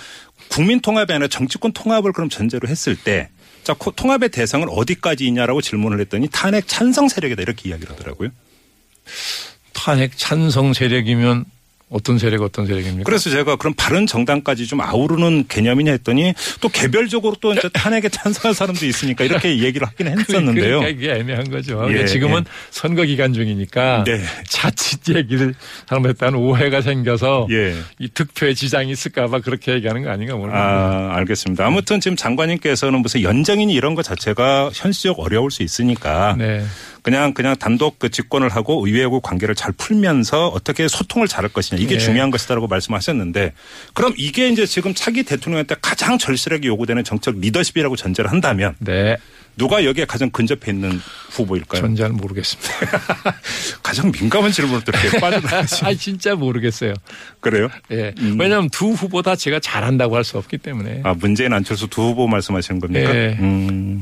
국민 0.49 0.81
통합이 0.81 1.13
아니라 1.13 1.27
정치권 1.29 1.71
통합을 1.71 2.11
그럼 2.11 2.29
전제로 2.29 2.67
했을 2.67 2.95
때 2.95 3.29
자, 3.63 3.73
코- 3.77 3.91
통합의 3.91 4.29
대상은 4.29 4.69
어디까지이냐라고 4.69 5.61
질문을 5.61 5.99
했더니 6.01 6.27
탄핵 6.31 6.67
찬성 6.67 7.07
세력이다 7.09 7.41
이렇게 7.41 7.69
이야기를 7.69 7.91
하더라고요. 7.93 8.29
탄핵 9.73 10.17
찬성 10.17 10.73
세력이면 10.73 11.45
어떤 11.91 12.17
세력 12.17 12.41
어떤 12.41 12.65
세력입니까? 12.65 13.03
그래서 13.03 13.29
제가 13.29 13.57
그럼 13.57 13.73
바른 13.75 14.07
정당까지 14.07 14.65
좀 14.65 14.79
아우르는 14.79 15.45
개념이냐 15.49 15.91
했더니 15.91 16.33
또 16.61 16.69
개별적으로 16.69 17.35
또 17.41 17.53
이제 17.53 17.67
탄핵에 17.67 18.07
찬성한 18.07 18.53
사람도 18.53 18.85
있으니까 18.85 19.25
이렇게 19.25 19.59
얘기를 19.59 19.85
하긴 19.85 20.07
했었는데요. 20.07 20.79
그러니까 20.79 20.87
이게 20.87 21.19
애매한 21.19 21.49
거죠. 21.49 21.73
예, 21.83 21.87
그러니까 21.87 22.05
지금은 22.05 22.39
예. 22.39 22.51
선거 22.69 23.03
기간 23.03 23.33
중이니까 23.33 24.05
네. 24.05 24.21
자칫 24.47 25.01
얘기를 25.13 25.53
잘못했다는 25.89 26.39
오해가 26.39 26.81
생겨서 26.81 27.47
예. 27.51 27.75
이 27.99 28.07
득표에 28.07 28.53
지장이 28.53 28.89
있을까봐 28.91 29.41
그렇게 29.41 29.73
얘기하는 29.73 30.03
거 30.03 30.11
아닌가 30.11 30.35
모르겠네요. 30.35 30.65
아, 30.65 31.15
알겠습니다. 31.17 31.65
아무튼 31.65 31.99
지금 31.99 32.15
장관님께서는 32.15 33.01
무슨 33.01 33.21
연정이니 33.21 33.73
이런 33.73 33.95
것 33.95 34.03
자체가 34.03 34.71
현실적 34.73 35.19
어려울 35.19 35.51
수 35.51 35.61
있으니까 35.61 36.35
네. 36.37 36.63
그냥 37.01 37.33
그냥 37.33 37.55
단독 37.55 37.97
그 37.99 38.09
집권을 38.09 38.49
하고 38.49 38.85
의회하고 38.85 39.21
관계를 39.21 39.55
잘 39.55 39.71
풀면서 39.71 40.47
어떻게 40.49 40.87
소통을 40.87 41.27
잘할 41.27 41.49
것이냐 41.51 41.81
이게 41.81 41.97
네. 41.97 41.99
중요한 41.99 42.29
것이다라고 42.31 42.67
말씀하셨는데 42.67 43.53
그럼 43.93 44.13
이게 44.17 44.49
이제 44.49 44.65
지금 44.65 44.93
차기 44.93 45.23
대통령한테 45.23 45.75
가장 45.81 46.17
절실하게 46.17 46.67
요구되는 46.67 47.03
정책 47.03 47.39
리더십이라고 47.39 47.95
전제를 47.95 48.31
한다면 48.31 48.75
네. 48.79 49.17
누가 49.57 49.83
여기에 49.83 50.05
가장 50.05 50.29
근접해 50.29 50.71
있는 50.71 51.01
후보일까요? 51.31 51.81
전 51.81 51.95
잘 51.95 52.09
모르겠습니다. 52.11 52.71
가장 53.83 54.11
민감한 54.11 54.51
질문을 54.51 54.83
또 54.85 54.91
이렇게 54.97 55.19
빠져나가시 55.19 55.83
아 55.85 55.93
진짜 55.93 56.35
모르겠어요. 56.35 56.93
그래요? 57.41 57.67
예. 57.91 58.13
음. 58.19 58.37
왜냐하면 58.39 58.69
두 58.69 58.91
후보 58.91 59.21
다 59.21 59.35
제가 59.35 59.59
잘한다고 59.59 60.15
할 60.15 60.23
수 60.23 60.37
없기 60.37 60.57
때문에. 60.59 61.01
아 61.03 61.13
문재인 61.15 61.51
안철수 61.51 61.87
두 61.87 62.01
후보 62.03 62.27
말씀하시는 62.27 62.79
겁니까? 62.79 63.11
네. 63.11 63.35
음. 63.39 64.01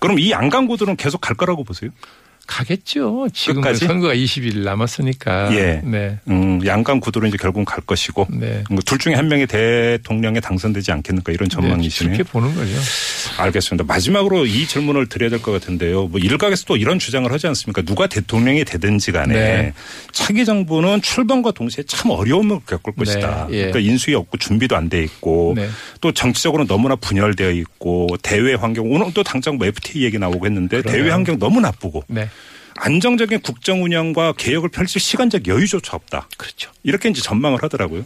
그럼 0.00 0.18
이 0.18 0.30
양강구도는 0.32 0.96
계속 0.96 1.20
갈 1.20 1.36
거라고 1.36 1.62
보세요? 1.62 1.90
가겠죠. 2.48 3.28
지금 3.32 3.60
끝까지? 3.60 3.86
선거가 3.86 4.14
20일 4.14 4.58
남았으니까. 4.64 5.54
예. 5.54 5.80
네. 5.84 6.18
음, 6.28 6.64
양강 6.66 6.98
구도로 6.98 7.28
이제 7.28 7.36
결국은 7.36 7.64
갈 7.64 7.80
것이고 7.82 8.26
네. 8.30 8.64
음, 8.70 8.78
둘 8.84 8.98
중에 8.98 9.14
한 9.14 9.28
명이 9.28 9.46
대통령에 9.46 10.40
당선되지 10.40 10.90
않겠는가 10.90 11.30
이런 11.32 11.48
네, 11.48 11.54
전망이시네요. 11.54 12.14
그렇게 12.16 12.28
보는 12.28 12.54
거죠. 12.56 12.72
알겠습니다. 13.36 13.84
마지막으로 13.84 14.46
이 14.46 14.66
질문을 14.66 15.08
드려야 15.08 15.30
될 15.30 15.38
것 15.38 15.52
같은데요. 15.52 16.08
뭐 16.08 16.18
일각에서 16.18 16.64
또 16.66 16.76
이런 16.76 16.98
주장을 16.98 17.30
하지 17.30 17.46
않습니까? 17.46 17.82
누가 17.82 18.08
대통령이 18.08 18.64
되든지 18.64 19.12
간에 19.12 19.34
네. 19.34 19.72
차기 20.10 20.44
정부는 20.44 21.00
출범과 21.02 21.52
동시에 21.52 21.84
참 21.86 22.10
어려움을 22.10 22.58
겪을 22.66 22.94
네, 22.96 23.04
것이다. 23.04 23.46
예. 23.50 23.56
그러니까 23.70 23.78
인수위 23.78 24.14
없고 24.16 24.38
준비도 24.38 24.74
안 24.74 24.88
돼 24.88 25.02
있고 25.02 25.52
네. 25.54 25.68
또 26.00 26.12
정치적으로 26.12 26.66
너무나 26.66 26.96
분열되어 26.96 27.50
있고 27.50 28.06
대외 28.22 28.54
환경 28.54 28.90
오늘 28.90 29.12
또 29.12 29.22
당장 29.22 29.58
뭐 29.58 29.66
FTA 29.66 30.02
얘기 30.02 30.18
나오고 30.18 30.46
했는데 30.46 30.80
그러네요. 30.80 30.96
대외 31.02 31.10
환경 31.12 31.38
너무 31.38 31.60
나쁘고 31.60 32.04
네. 32.08 32.28
안정적인 32.80 33.40
국정 33.40 33.82
운영과 33.82 34.32
개혁을 34.32 34.68
펼칠 34.70 35.00
시간적 35.00 35.46
여유조차 35.46 35.96
없다. 35.96 36.28
그렇죠. 36.36 36.70
이렇게 36.82 37.08
이제 37.08 37.20
전망을 37.20 37.62
하더라고요. 37.62 38.04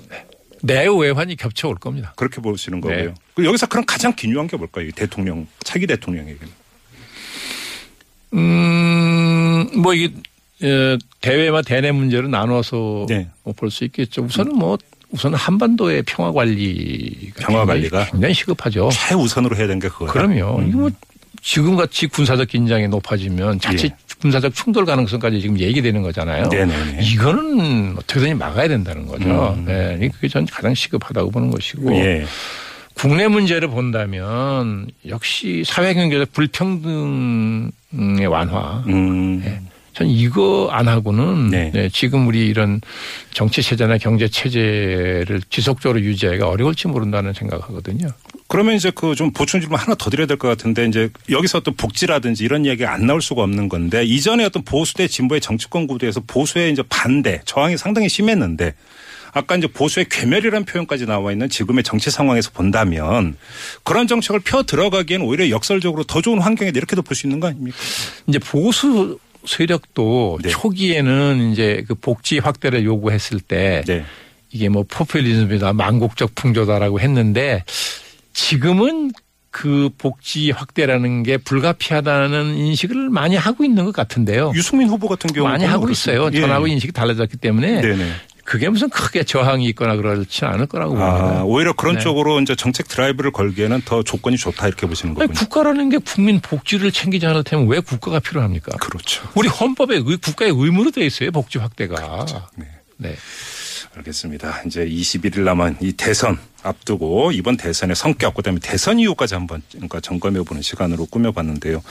내외환이 0.62 1.36
겹쳐올 1.36 1.76
겁니다. 1.76 2.12
그렇게 2.16 2.40
보시는 2.40 2.80
네. 2.80 2.88
거고요. 2.88 3.14
그리고 3.34 3.48
여기서 3.48 3.66
그럼 3.66 3.84
가장 3.84 4.14
기묘한 4.14 4.46
게 4.46 4.56
뭘까요? 4.56 4.86
이 4.86 4.92
대통령 4.92 5.46
차기 5.64 5.86
대통령에게는. 5.86 6.52
음, 8.34 9.68
뭐 9.82 9.92
이게 9.94 10.14
에, 10.62 10.96
대외와 11.20 11.62
대내 11.62 11.90
문제로 11.92 12.28
나눠서 12.28 13.06
네. 13.08 13.28
볼수 13.56 13.84
있겠죠. 13.84 14.22
우선은 14.22 14.54
뭐 14.56 14.78
우선 15.10 15.34
한반도의 15.34 16.04
평화 16.06 16.32
관리가 16.32 17.34
평화 17.46 17.66
굉장히- 17.66 17.90
관리가? 17.90 18.10
굉장히 18.12 18.34
시급하죠. 18.34 18.88
최우선으로 18.92 19.56
해야 19.56 19.66
되는 19.66 19.80
게 19.80 19.88
그거다. 19.88 20.12
그럼요. 20.12 20.58
음. 20.60 20.68
이거 20.68 20.78
뭐 20.78 20.90
지금 21.42 21.74
같이 21.76 22.06
군사적 22.06 22.48
긴장이 22.48 22.86
높아지면 22.88 23.58
자칫 23.60 23.86
예. 23.86 23.96
군사적 24.22 24.54
충돌 24.54 24.86
가능성까지 24.86 25.40
지금 25.40 25.58
얘기되는 25.58 26.00
거잖아요. 26.00 26.46
네네네. 26.46 27.00
이거는 27.02 27.96
어떻게든지 27.98 28.34
막아야 28.34 28.68
된다는 28.68 29.06
거죠. 29.06 29.54
음. 29.58 29.64
네, 29.66 30.08
그게 30.14 30.28
전 30.28 30.46
가장 30.46 30.74
시급하다고 30.74 31.32
보는 31.32 31.50
것이고 31.50 31.92
예. 31.96 32.24
국내 32.94 33.26
문제를 33.26 33.66
본다면 33.68 34.86
역시 35.08 35.64
사회 35.66 35.92
경제적 35.92 36.32
불평등의 36.32 37.72
완화. 38.30 38.84
음. 38.86 39.40
네. 39.44 39.60
전 39.92 40.06
이거 40.08 40.68
안 40.72 40.88
하고는 40.88 41.48
네. 41.50 41.70
네, 41.72 41.88
지금 41.92 42.26
우리 42.26 42.46
이런 42.46 42.80
정치 43.32 43.62
체제나 43.62 43.98
경제 43.98 44.26
체제를 44.28 45.42
지속적으로 45.50 46.00
유지하기가 46.00 46.48
어려울지 46.48 46.88
모른다는 46.88 47.32
생각하거든요. 47.34 48.08
그러면 48.48 48.74
이제 48.74 48.90
그 48.90 49.14
좀 49.14 49.32
보충 49.32 49.60
질문 49.60 49.78
하나 49.78 49.94
더 49.94 50.08
드려야 50.10 50.26
될 50.26 50.36
것 50.38 50.48
같은데 50.48 50.86
이제 50.86 51.10
여기서 51.30 51.58
어떤 51.58 51.74
복지라든지 51.74 52.42
이런 52.44 52.64
이야기가 52.64 52.92
안 52.92 53.06
나올 53.06 53.20
수가 53.20 53.42
없는 53.42 53.68
건데 53.68 54.04
이전에 54.04 54.44
어떤 54.44 54.62
보수 54.64 54.94
대 54.94 55.06
진보의 55.06 55.40
정치권 55.42 55.86
구도에서 55.86 56.20
보수의 56.26 56.72
이제 56.72 56.82
반대 56.88 57.42
저항이 57.44 57.76
상당히 57.76 58.08
심했는데 58.08 58.74
아까 59.34 59.56
이제 59.56 59.66
보수의 59.66 60.06
괴멸이라는 60.10 60.64
표현까지 60.66 61.06
나와 61.06 61.32
있는 61.32 61.48
지금의 61.48 61.84
정치 61.84 62.10
상황에서 62.10 62.50
본다면 62.52 63.36
그런 63.84 64.06
정책을 64.06 64.40
펴 64.40 64.62
들어가기에는 64.62 65.24
오히려 65.26 65.48
역설적으로 65.50 66.04
더 66.04 66.20
좋은 66.22 66.38
환경이다 66.40 66.76
이렇게도 66.78 67.02
볼 67.02 67.14
수 67.14 67.26
있는 67.26 67.40
거 67.40 67.48
아닙니까? 67.48 67.76
이제 68.26 68.38
보수 68.38 69.18
세력도 69.46 70.40
네. 70.42 70.48
초기에는 70.50 71.52
이제 71.52 71.84
그 71.86 71.94
복지 71.94 72.38
확대를 72.38 72.84
요구했을 72.84 73.40
때 73.40 73.82
네. 73.86 74.04
이게 74.50 74.68
뭐 74.68 74.84
포퓰리즘이다 74.88 75.72
망국적 75.72 76.34
풍조다라고 76.34 77.00
했는데 77.00 77.64
지금은 78.32 79.12
그 79.50 79.90
복지 79.98 80.50
확대라는 80.50 81.22
게 81.22 81.36
불가피하다는 81.36 82.56
인식을 82.56 83.10
많이 83.10 83.36
하고 83.36 83.64
있는 83.64 83.84
것 83.84 83.92
같은데요. 83.92 84.52
유승민 84.54 84.88
후보 84.88 85.08
같은 85.08 85.30
경우 85.32 85.46
많이 85.46 85.64
하고 85.64 85.90
있어요. 85.90 86.30
전하고 86.30 86.66
인식이 86.66 86.92
달라졌기 86.92 87.36
때문에 87.36 87.82
네네. 87.82 88.10
그게 88.52 88.68
무슨 88.68 88.90
크게 88.90 89.24
저항이 89.24 89.64
있거나 89.70 89.96
그렇지 89.96 90.44
않을 90.44 90.66
거라고 90.66 90.90
봅니다. 90.94 91.38
아, 91.38 91.42
오히려 91.42 91.72
그런 91.72 91.94
네. 91.94 92.02
쪽으로 92.02 92.38
이제 92.38 92.54
정책 92.54 92.86
드라이브를 92.86 93.30
걸기에는 93.32 93.80
더 93.86 94.02
조건이 94.02 94.36
좋다 94.36 94.68
이렇게 94.68 94.86
보시는 94.86 95.14
거군요. 95.14 95.32
국가라는 95.32 95.88
게 95.88 95.96
국민 95.96 96.38
복지를 96.38 96.92
챙기지 96.92 97.24
않을 97.24 97.44
테면 97.44 97.66
왜 97.68 97.80
국가가 97.80 98.18
필요합니까? 98.20 98.76
그렇죠. 98.76 99.26
우리 99.36 99.48
헌법에 99.48 99.96
의- 99.96 100.18
국가의 100.18 100.52
의무로 100.54 100.90
돼 100.90 101.06
있어요. 101.06 101.30
복지 101.30 101.56
확대가. 101.56 102.26
네. 102.56 102.66
네. 102.98 103.16
알겠습니다. 103.94 104.62
이제 104.66 104.86
21일 104.86 105.40
남은 105.40 105.76
이 105.80 105.92
대선 105.92 106.38
앞두고 106.62 107.32
이번 107.32 107.56
대선의 107.56 107.94
성격 107.96 108.34
그다음에 108.34 108.58
대선 108.62 108.98
이후까지 108.98 109.34
한번 109.34 109.62
그러니까 109.72 110.00
점검해보는 110.00 110.62
시간으로 110.62 111.06
꾸며봤는데요. 111.06 111.82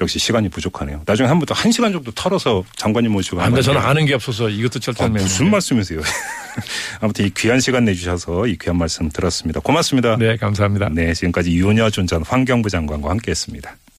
역시 0.00 0.18
시간이 0.18 0.48
부족하네요. 0.48 1.02
나중에 1.06 1.28
한 1.28 1.38
번 1.38 1.46
더 1.46 1.54
한 1.54 1.70
시간 1.72 1.92
정도 1.92 2.10
털어서 2.12 2.64
장관님 2.76 3.12
모시고 3.12 3.38
안 3.38 3.42
돼, 3.42 3.44
한번 3.46 3.62
저는 3.62 3.80
해요. 3.80 3.88
아는 3.88 4.06
게 4.06 4.14
없어서 4.14 4.48
이것도 4.48 4.78
아, 4.78 4.80
철저히 4.80 5.08
무슨 5.10 5.50
말씀이세요? 5.50 6.00
아무튼 7.00 7.26
이 7.26 7.30
귀한 7.36 7.60
시간 7.60 7.84
내주셔서 7.84 8.46
이 8.46 8.56
귀한 8.58 8.76
말씀 8.78 9.08
들었습니다. 9.10 9.60
고맙습니다. 9.60 10.16
네, 10.16 10.36
감사합니다. 10.36 10.88
네, 10.90 11.12
지금까지 11.14 11.52
윤여준 11.52 12.06
전 12.06 12.22
환경부 12.22 12.70
장관과 12.70 13.10
함께했습니다. 13.10 13.76